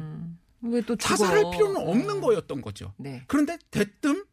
왜또 0.62 0.96
죽어? 0.96 1.16
자살할 1.16 1.52
필요는 1.52 1.78
없는 1.78 2.22
거였던 2.22 2.62
거죠. 2.62 2.94
네. 2.98 3.24
그런데 3.28 3.58
대뜸 3.72 4.26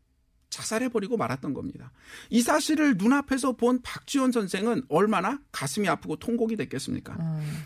자살해버리고 0.55 1.17
말았던 1.17 1.53
겁니다. 1.53 1.90
이 2.31 2.40
사실을 2.40 2.97
눈앞에서 2.97 3.53
본 3.53 3.81
박지원 3.83 4.31
선생은 4.31 4.85
얼마나 4.88 5.40
가슴이 5.51 5.88
아프고 5.88 6.17
통곡이 6.17 6.57
됐겠습니까? 6.57 7.17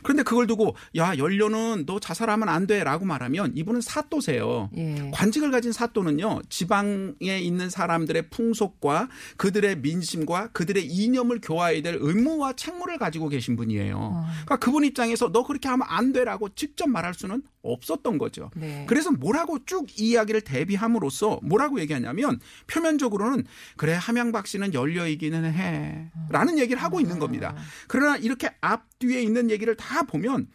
그런데 0.03 0.23
그걸 0.23 0.47
두고 0.47 0.75
야 0.97 1.17
연료는 1.17 1.85
너 1.87 2.01
자살하면 2.01 2.49
안 2.49 2.67
돼라고 2.67 3.05
말하면 3.05 3.53
이분은 3.57 3.83
사또세요. 3.83 4.71
예. 4.77 5.11
관직을 5.13 5.51
가진 5.51 5.73
사또는요 5.73 6.41
지방에 6.49 7.39
있는 7.41 7.69
사람들의 7.69 8.31
풍속과 8.31 9.09
그들의 9.37 9.81
민심과 9.81 10.49
그들의 10.53 10.87
이념을 10.87 11.41
교화해야 11.43 11.83
될 11.83 11.99
의무와 12.01 12.55
책무를 12.55 12.99
가지고 12.99 13.29
계신 13.29 13.57
분이에요. 13.57 14.25
그러니까 14.45 14.57
그분 14.57 14.85
입장에서 14.85 15.31
너 15.31 15.45
그렇게 15.45 15.69
하면 15.69 15.87
안 15.91 16.13
돼라고 16.13 16.49
직접 16.55 16.89
말할 16.89 17.13
수는 17.15 17.43
없었던 17.63 18.19
거죠. 18.19 18.51
네. 18.55 18.85
그래서 18.89 19.11
뭐라고 19.11 19.65
쭉이 19.65 19.95
이야기를 19.99 20.43
대비함으로써 20.43 21.41
뭐라고 21.43 21.81
얘기하냐면 21.81 22.41
표면적으로는 22.79 23.45
그래 23.77 23.95
함양박 23.95 24.47
씨는 24.47 24.75
열려이기는 24.75 25.53
해라는 25.53 26.59
얘기를 26.59 26.81
하고 26.83 27.01
있는 27.01 27.19
겁니다. 27.19 27.55
그러나 27.87 28.17
이렇게 28.17 28.51
앞뒤에 28.61 29.21
있는 29.23 29.51
얘기를 29.51 29.75
다 29.77 30.03
보면 30.05 30.49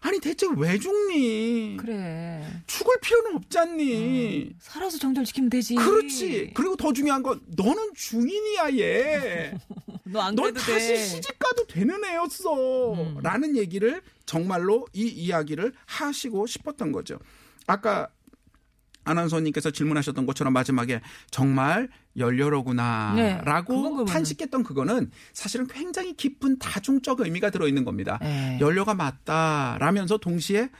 아니 0.00 0.18
대체 0.18 0.48
왜 0.56 0.78
죽니? 0.78 1.76
그래. 1.78 2.44
죽을 2.66 2.96
필요는 3.00 3.36
없잖니. 3.36 4.52
살아서 4.58 4.98
정절 4.98 5.24
지키면 5.24 5.48
되지. 5.48 5.76
그렇지. 5.76 6.50
그리고 6.54 6.74
더 6.76 6.92
중요한 6.92 7.22
건 7.22 7.40
너는 7.56 7.92
중인이야 7.94 8.78
얘. 8.78 9.54
너안 10.02 10.34
넌 10.34 10.52
그래도 10.52 10.60
다시 10.60 10.88
돼. 10.88 10.96
시집 10.96 11.38
가도 11.38 11.66
되는 11.68 12.04
애였어. 12.04 13.20
라는 13.22 13.56
얘기를 13.56 14.02
정말로 14.26 14.88
이 14.92 15.06
이야기를 15.06 15.72
하시고 15.86 16.48
싶었던 16.48 16.90
거죠. 16.90 17.20
아까 17.68 18.08
아나운서님께서 19.04 19.70
질문하셨던 19.70 20.26
것처럼 20.26 20.52
마지막에 20.52 21.00
정말 21.30 21.88
열려로구나 22.16 23.14
네, 23.16 23.40
라고 23.44 24.04
탄식했던 24.04 24.62
그거는 24.64 25.10
사실은 25.32 25.66
굉장히 25.66 26.14
깊은 26.14 26.58
다중적 26.58 27.20
의미가 27.20 27.50
들어있는 27.50 27.84
겁니다. 27.84 28.18
네. 28.20 28.58
연료가 28.60 28.94
맞다라면서 28.94 30.18
동시에 30.18 30.70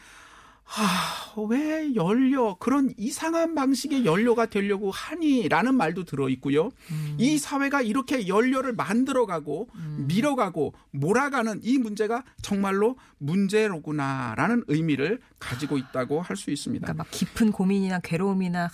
아, 0.75 1.35
왜 1.49 1.95
연료, 1.95 2.55
그런 2.57 2.95
이상한 2.97 3.55
방식의 3.55 4.07
연료가 4.07 4.47
되려고 4.47 4.91
하니? 4.91 5.47
라는 5.49 5.75
말도 5.75 6.05
들어 6.05 6.31
있고요. 6.31 6.71
이 7.19 7.37
사회가 7.37 7.83
이렇게 7.83 8.27
연료를 8.27 8.73
만들어가고, 8.73 9.69
밀어가고, 9.99 10.73
몰아가는 10.93 11.61
이 11.63 11.77
문제가 11.77 12.25
정말로 12.41 12.97
문제로구나, 13.19 14.35
라는 14.37 14.65
의미를 14.69 15.21
가지고 15.39 15.77
있다고 15.77 16.23
할 16.23 16.37
수 16.37 16.51
있습니다. 16.51 16.87
그러니까 16.87 17.03
막 17.05 17.11
깊은 17.11 17.53
고민이나 17.53 18.01
괴로움이나 18.01 18.65
하, 18.65 18.71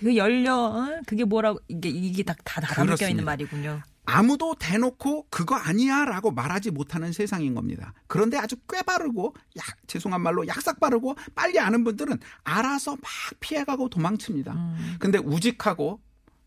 이거 0.00 0.14
열려 0.14 0.54
어? 0.56 1.00
그게 1.06 1.24
뭐라고 1.24 1.58
이게 1.68 1.88
이게 1.88 2.22
다, 2.22 2.34
다 2.44 2.60
담겨. 2.60 3.08
있는 3.08 3.24
말이군요. 3.24 3.82
아무도 4.12 4.56
대놓고 4.58 5.28
그거 5.30 5.54
아니야 5.54 6.04
라고 6.04 6.32
말하지 6.32 6.72
못하는 6.72 7.12
세상인 7.12 7.54
겁니다. 7.54 7.94
그런데 8.08 8.38
아주 8.38 8.56
꽤 8.68 8.82
바르고, 8.82 9.36
약, 9.56 9.64
죄송한 9.86 10.20
말로 10.20 10.48
약삭 10.48 10.80
바르고 10.80 11.14
빨리 11.36 11.60
아는 11.60 11.84
분들은 11.84 12.18
알아서 12.42 12.96
막 12.96 13.02
피해가고 13.38 13.88
도망칩니다. 13.88 14.74
근데 14.98 15.18
우직하고 15.18 16.00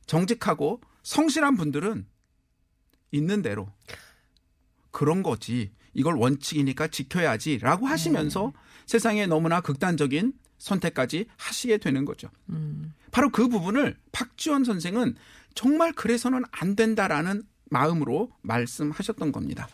정직하고 0.08 0.82
성실한 1.04 1.56
분들은 1.56 2.06
있는 3.12 3.42
대로 3.42 3.70
그런 4.92 5.24
거지. 5.24 5.72
이걸 5.94 6.16
원칙이니까 6.16 6.88
지켜야지 6.88 7.60
라고 7.60 7.88
하시면서 7.88 8.52
세상에 8.86 9.26
너무나 9.26 9.62
극단적인 9.62 10.34
선택까지 10.58 11.28
하시게 11.38 11.78
되는 11.78 12.04
거죠. 12.04 12.30
바로 13.12 13.30
그 13.30 13.48
부분을 13.48 13.98
박지원 14.12 14.66
선생은 14.66 15.16
정말 15.56 15.94
그래서는 15.94 16.44
안 16.52 16.76
된다라는 16.76 17.44
마음으로 17.70 18.32
말씀하셨던 18.42 19.32
겁니다. 19.32 19.68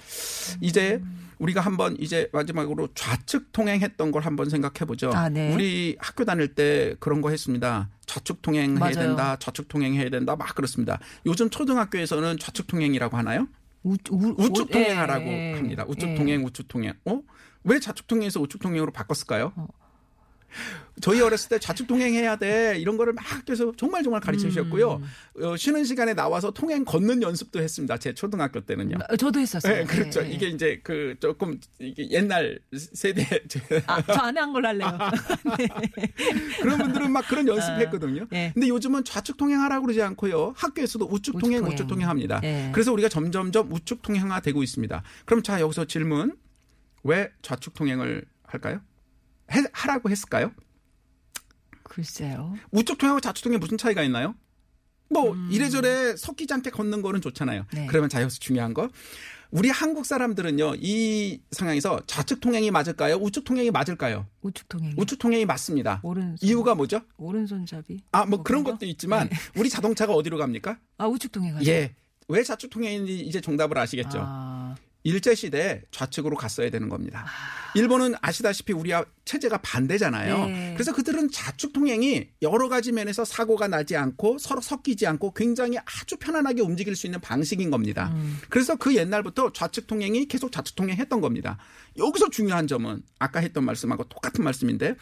이제 0.62 1.02
우리가 1.38 1.62
한번 1.62 1.96
이제 2.00 2.30
마지막으로 2.34 2.90
좌측 2.96 3.52
통행했던 3.52 4.12
걸 4.12 4.24
한번 4.26 4.50
생각해 4.50 4.86
보죠. 4.86 5.12
아, 5.14 5.30
네. 5.30 5.54
우리 5.54 5.96
학교 6.00 6.26
다닐 6.26 6.54
때 6.54 6.96
그런 7.00 7.22
거 7.22 7.30
했습니다. 7.30 7.90
좌측 8.06 8.42
통행해야. 8.42 8.92
된다. 8.92 9.36
좌측 9.38 9.68
통행해야 9.68 10.10
된다. 10.10 10.36
막 10.36 10.56
그렇습니다. 10.56 11.00
요즘 11.26 11.50
초등학교에서는 11.50 12.40
좌측 12.40 12.68
통행이라고 12.68 13.16
하나요? 13.18 13.48
우, 13.84 13.96
우, 14.12 14.36
우측 14.38 14.68
우- 14.68 14.72
통행하라고 14.72 15.26
예, 15.26 15.52
예, 15.52 15.56
합니다. 15.56 15.86
우측 15.88 16.10
예. 16.10 16.16
통행, 16.16 16.44
우측 16.46 16.68
통행. 16.68 16.94
어? 17.06 17.22
왜 17.64 17.80
좌측 17.80 18.08
통행에서 18.08 18.40
우측 18.42 18.62
통행으로 18.62 18.92
바꿨을까요? 18.92 19.54
어. 19.56 19.68
저희 21.02 21.22
어렸을 21.22 21.50
때 21.50 21.60
좌측 21.60 21.88
통행해야 21.88 22.36
돼 22.36 22.78
이런 22.78 22.98
거를 22.98 23.14
막 23.14 23.24
해서 23.50 23.72
정말 23.78 24.04
정말 24.04 24.20
가르쳐 24.22 24.50
주셨고요. 24.50 25.02
음. 25.38 25.44
어, 25.46 25.56
쉬는 25.56 25.86
시간에 25.86 26.14
나와서 26.14 26.52
통행 26.52 26.84
걷는 26.84 27.22
연습도 27.22 27.62
했습니다. 27.62 27.98
제 27.98 28.14
초등학교 28.14 28.60
때는요. 28.62 28.98
어, 29.10 29.16
저도 29.16 29.40
했었어요. 29.40 29.74
네, 29.74 29.84
그렇죠. 29.86 30.22
예, 30.22 30.28
예. 30.28 30.32
이게 30.32 30.48
이제 30.48 30.82
그 30.84 31.16
조금 31.22 31.60
이게 31.80 32.10
옛날 32.12 32.60
세대 32.76 33.26
아, 33.88 34.02
저 34.02 34.14
안 34.26 34.38
한 34.38 34.52
걸로 34.54 34.68
할래요. 34.68 34.98
그런 36.62 36.78
분들은 36.78 37.12
막 37.12 37.28
그런 37.28 37.48
연습했거든요. 37.48 38.28
예. 38.34 38.52
근데 38.54 38.68
요즘은 38.68 39.04
좌측 39.04 39.38
통행하라고 39.38 39.86
그러지 39.86 40.02
않고요. 40.02 40.54
학교에서도 40.58 41.06
우측 41.06 41.36
우측 41.36 41.40
통행, 41.40 41.60
통행. 41.62 41.74
우측 41.74 41.88
통행합니다. 41.88 42.42
예. 42.44 42.70
그래서 42.74 42.92
우리가 42.94 43.10
점점점 43.10 43.72
우측 43.72 44.02
통행화되고 44.02 44.62
있습니다. 44.64 45.04
그럼 45.26 45.44
자 45.44 45.60
여기서 45.62 45.86
질문 45.86 46.36
왜 47.04 47.32
좌측 47.42 47.74
통행을 47.74 48.26
할까요? 48.44 48.82
해- 49.52 49.64
하라고 49.72 50.10
했을까요? 50.10 50.52
글쎄요. 51.84 52.54
우측 52.72 52.98
통행하고 52.98 53.20
좌측 53.22 53.44
통행 53.44 53.60
무슨 53.60 53.78
차이가 53.78 54.04
있나요? 54.04 54.36
뭐 55.10 55.36
이래저래 55.50 56.16
섞이지 56.16 56.54
않게 56.54 56.70
걷는 56.70 57.02
거는 57.02 57.20
좋잖아요. 57.22 57.66
네. 57.74 57.88
그러면 57.88 58.10
자 58.10 58.22
여기서 58.22 58.38
중요한 58.40 58.76
거 58.76 58.90
우리 59.50 59.70
한국 59.70 60.06
사람들은요 60.06 60.76
이 60.78 61.42
상황에서 61.52 62.00
좌측 62.06 62.42
통행이 62.42 62.70
맞을까요? 62.70 63.16
우측 63.16 63.44
통행이 63.44 63.72
맞을까요? 63.72 64.28
우측 64.44 64.70
통행. 64.70 64.94
우측 64.98 65.18
통행이 65.18 65.46
맞습니다. 65.46 66.00
오른손. 66.04 66.38
이유가 66.48 66.76
뭐죠? 66.76 67.02
오른손잡이. 67.18 68.04
아뭐 68.12 68.44
그런 68.44 68.44
그런가? 68.44 68.72
것도 68.74 68.86
있지만 68.86 69.30
네. 69.30 69.36
우리 69.56 69.68
자동차가 69.70 70.14
어디로 70.14 70.38
갑니까? 70.38 70.78
아 71.00 71.08
우측 71.08 71.32
통행하죠. 71.32 71.66
예. 71.72 71.96
왜 72.28 72.44
좌측 72.44 72.70
통행인지 72.70 73.22
이제 73.22 73.42
정답을 73.42 73.76
아시겠죠? 73.80 74.20
아, 74.22 74.49
일제 75.04 75.34
시대 75.34 75.82
좌측으로 75.92 76.36
갔어야 76.36 76.70
되는 76.70 76.90
겁니다. 76.90 77.26
일본은 77.76 78.16
아시다시피 78.22 78.74
우리와 78.74 79.06
체제가 79.24 79.60
반대잖아요. 79.60 80.46
네. 80.48 80.74
그래서 80.74 80.94
그들은 80.94 81.30
좌측 81.32 81.72
통행이 81.72 82.30
여러 82.42 82.68
가지 82.68 82.92
면에서 82.92 83.24
사고가 83.24 83.68
나지 83.68 83.96
않고 83.96 84.40
서로 84.40 84.60
섞이지 84.60 85.08
않고 85.08 85.34
굉장히 85.34 85.78
아주 85.78 86.18
편안하게 86.18 86.62
움직일 86.62 86.96
수 86.96 87.08
있는 87.08 87.22
방식인 87.22 87.70
겁니다. 87.70 88.14
그래서 88.50 88.76
그 88.76 88.96
옛날부터 88.96 89.54
좌측 89.54 89.88
통행이 89.88 90.26
계속 90.28 90.52
좌측 90.52 90.76
통행했던 90.76 91.22
겁니다. 91.22 91.58
여기서 91.98 92.30
중요한 92.30 92.68
점은 92.68 93.04
아까 93.20 93.40
했던 93.40 93.64
말씀하고 93.64 94.04
똑같은 94.06 94.44
말씀인데 94.44 94.96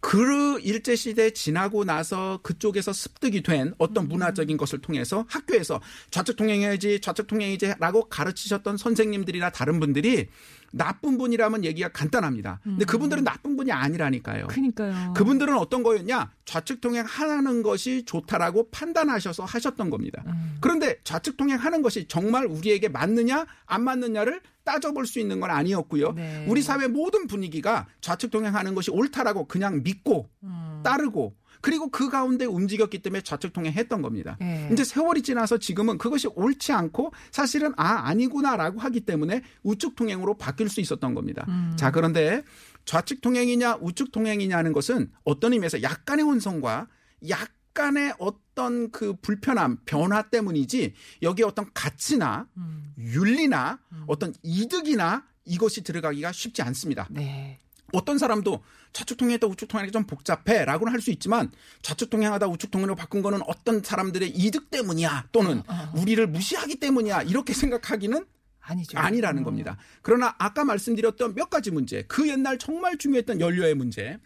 그 0.00 0.58
일제 0.60 0.96
시대 0.96 1.30
지나고 1.30 1.84
나서 1.84 2.40
그쪽에서 2.42 2.92
습득이 2.92 3.42
된 3.42 3.74
어떤 3.78 4.08
문화적인 4.08 4.56
것을 4.56 4.80
통해서 4.80 5.26
학교에서 5.28 5.80
좌측 6.10 6.36
통행해야지 6.36 7.00
좌측 7.00 7.26
통행이지라고 7.26 8.08
가르치셨던 8.08 8.78
선생님들이나 8.78 9.50
다른 9.50 9.78
분들이 9.78 10.28
나쁜 10.72 11.18
분이라면 11.18 11.64
얘기가 11.64 11.88
간단합니다. 11.88 12.60
근데 12.62 12.84
그분들은 12.84 13.24
나쁜 13.24 13.56
분이 13.56 13.72
아니라니까요. 13.72 14.46
그니까요. 14.46 15.14
그분들은 15.14 15.56
어떤 15.56 15.82
거였냐? 15.82 16.30
좌측 16.44 16.80
통행 16.80 17.04
하는 17.04 17.62
것이 17.62 18.04
좋다라고 18.04 18.70
판단하셔서 18.70 19.44
하셨던 19.44 19.90
겁니다. 19.90 20.22
그런데 20.60 20.98
좌측 21.04 21.36
통행하는 21.36 21.82
것이 21.82 22.06
정말 22.08 22.46
우리에게 22.46 22.88
맞느냐 22.88 23.46
안 23.66 23.82
맞느냐를 23.82 24.40
따져볼 24.64 25.06
수 25.06 25.18
있는 25.18 25.40
건 25.40 25.50
아니었고요. 25.50 26.12
네. 26.12 26.44
우리 26.48 26.62
사회 26.62 26.86
모든 26.86 27.26
분위기가 27.26 27.86
좌측 28.00 28.30
통행하는 28.30 28.74
것이 28.74 28.90
옳다라고 28.90 29.46
그냥 29.46 29.82
믿고 29.82 30.28
음. 30.42 30.80
따르고 30.84 31.34
그리고 31.60 31.88
그 31.88 32.08
가운데 32.08 32.44
움직였기 32.44 33.00
때문에 33.00 33.22
좌측 33.22 33.52
통행했던 33.52 34.02
겁니다. 34.02 34.36
네. 34.40 34.68
이제 34.72 34.84
세월이 34.84 35.22
지나서 35.22 35.58
지금은 35.58 35.98
그것이 35.98 36.28
옳지 36.28 36.72
않고 36.72 37.12
사실은 37.30 37.72
아 37.76 38.08
아니구나라고 38.08 38.80
하기 38.80 39.00
때문에 39.00 39.42
우측 39.62 39.96
통행으로 39.96 40.36
바뀔 40.38 40.68
수 40.68 40.80
있었던 40.80 41.14
겁니다. 41.14 41.44
음. 41.48 41.74
자 41.76 41.90
그런데 41.90 42.42
좌측 42.84 43.20
통행이냐 43.20 43.76
우측 43.80 44.12
통행이냐는 44.12 44.72
것은 44.72 45.10
어떤 45.24 45.52
의미에서 45.52 45.82
약간의 45.82 46.24
혼선과 46.24 46.88
약간의 47.28 48.14
어떤 48.18 48.90
그 48.90 49.14
불편함 49.20 49.78
변화 49.84 50.22
때문이지 50.22 50.94
여기에 51.22 51.44
어떤 51.44 51.70
가치나 51.74 52.46
음. 52.56 52.94
윤리나 52.98 53.78
어떤 54.06 54.32
이득이나 54.42 55.24
이것이 55.44 55.82
들어가기가 55.82 56.32
쉽지 56.32 56.62
않습니다. 56.62 57.06
네. 57.10 57.58
어떤 57.92 58.18
사람도 58.18 58.62
좌측 58.92 59.16
통행했다 59.18 59.46
우측 59.46 59.68
통행하기 59.68 59.92
좀 59.92 60.04
복잡해라고는 60.04 60.92
할 60.92 61.00
수 61.00 61.10
있지만 61.12 61.50
좌측 61.82 62.10
통행하다 62.10 62.46
우측 62.48 62.70
통행으로 62.70 62.94
바꾼 62.94 63.22
거는 63.22 63.40
어떤 63.46 63.82
사람들의 63.82 64.28
이득 64.30 64.70
때문이야 64.70 65.28
또는 65.32 65.62
우리를 65.96 66.26
무시하기 66.26 66.76
때문이야 66.80 67.22
이렇게 67.22 67.54
생각하기는 67.54 68.24
아니죠. 68.60 68.98
아니라는 68.98 69.42
어. 69.42 69.44
겁니다. 69.46 69.76
그러나 70.02 70.34
아까 70.38 70.64
말씀드렸던 70.64 71.34
몇 71.34 71.48
가지 71.50 71.70
문제, 71.70 72.02
그 72.06 72.28
옛날 72.28 72.58
정말 72.58 72.98
중요했던 72.98 73.40
연료의 73.40 73.74
문제, 73.74 74.18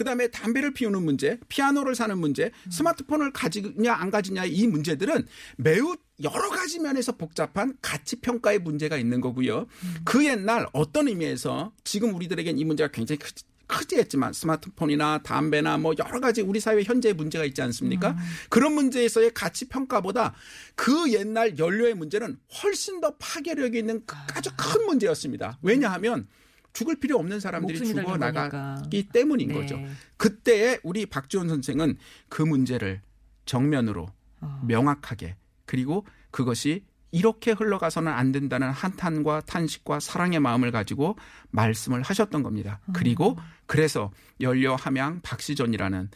그 0.00 0.04
다음에 0.04 0.28
담배를 0.28 0.72
피우는 0.72 1.02
문제, 1.02 1.38
피아노를 1.50 1.94
사는 1.94 2.16
문제, 2.16 2.50
스마트폰을 2.70 3.34
가지냐 3.34 3.92
안 3.92 4.10
가지냐의 4.10 4.50
이 4.50 4.66
문제들은 4.66 5.26
매우 5.58 5.94
여러 6.22 6.48
가지 6.48 6.78
면에서 6.78 7.12
복잡한 7.18 7.76
가치 7.82 8.16
평가의 8.16 8.60
문제가 8.60 8.96
있는 8.96 9.20
거고요. 9.20 9.66
그 10.02 10.24
옛날 10.24 10.66
어떤 10.72 11.08
의미에서 11.08 11.74
지금 11.84 12.14
우리들에겐 12.14 12.56
이 12.56 12.64
문제가 12.64 12.90
굉장히 12.90 13.18
크, 13.18 13.30
크지 13.66 13.96
했지만 13.96 14.32
스마트폰이나 14.32 15.18
담배나 15.22 15.76
뭐 15.76 15.92
여러 15.98 16.18
가지 16.18 16.40
우리 16.40 16.60
사회 16.60 16.82
현재의 16.82 17.12
문제가 17.12 17.44
있지 17.44 17.60
않습니까? 17.60 18.16
그런 18.48 18.72
문제에서의 18.72 19.32
가치 19.34 19.68
평가보다 19.68 20.32
그 20.76 21.12
옛날 21.12 21.58
연료의 21.58 21.92
문제는 21.92 22.38
훨씬 22.62 23.02
더 23.02 23.14
파괴력이 23.18 23.78
있는 23.78 24.02
그 24.06 24.16
아주 24.32 24.48
큰 24.56 24.86
문제였습니다. 24.86 25.58
왜냐하면 25.60 26.26
죽을 26.72 26.98
필요 26.98 27.18
없는 27.18 27.40
사람들이 27.40 27.78
죽어 27.84 28.16
나가기 28.16 29.08
때문인 29.08 29.48
네. 29.48 29.54
거죠. 29.54 29.78
그때에 30.16 30.78
우리 30.82 31.06
박지원 31.06 31.48
선생은 31.48 31.96
그 32.28 32.42
문제를 32.42 33.02
정면으로 33.44 34.08
어. 34.40 34.62
명확하게 34.66 35.36
그리고 35.66 36.06
그것이 36.30 36.84
이렇게 37.12 37.52
흘러가서는 37.52 38.12
안 38.12 38.30
된다는 38.30 38.70
한탄과 38.70 39.42
탄식과 39.42 40.00
사랑의 40.00 40.38
마음을 40.38 40.70
가지고 40.70 41.16
말씀을 41.50 42.02
하셨던 42.02 42.42
겁니다. 42.42 42.80
음. 42.86 42.92
그리고 42.92 43.36
그래서 43.66 44.12
연려 44.40 44.76
함양 44.76 45.20
박시전이라는 45.22 46.08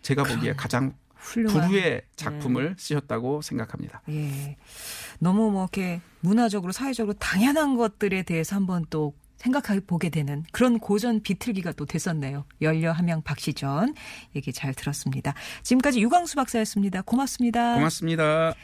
제가 0.00 0.24
보기에 0.24 0.54
가장 0.54 0.94
훌륭한. 1.14 1.68
부류의 1.68 2.02
작품을 2.16 2.74
쓰셨다고 2.78 3.42
생각합니다. 3.42 4.02
예. 4.08 4.56
너무 5.18 5.50
뭐 5.50 5.64
이렇게 5.64 6.00
문화적으로 6.20 6.72
사회적으로 6.72 7.14
당연한 7.18 7.76
것들에 7.76 8.22
대해서 8.22 8.56
한번 8.56 8.84
또 8.90 9.14
생각해 9.42 9.80
보게 9.80 10.08
되는 10.08 10.44
그런 10.52 10.78
고전 10.78 11.20
비틀기가 11.20 11.72
또 11.72 11.84
됐었네요. 11.84 12.44
연려 12.60 12.92
함양 12.92 13.22
박시전 13.22 13.94
얘기 14.36 14.52
잘 14.52 14.72
들었습니다. 14.72 15.34
지금까지 15.62 16.00
유광수 16.00 16.36
박사였습니다. 16.36 17.02
고맙습니다. 17.02 17.74
고맙습니다. 17.74 18.54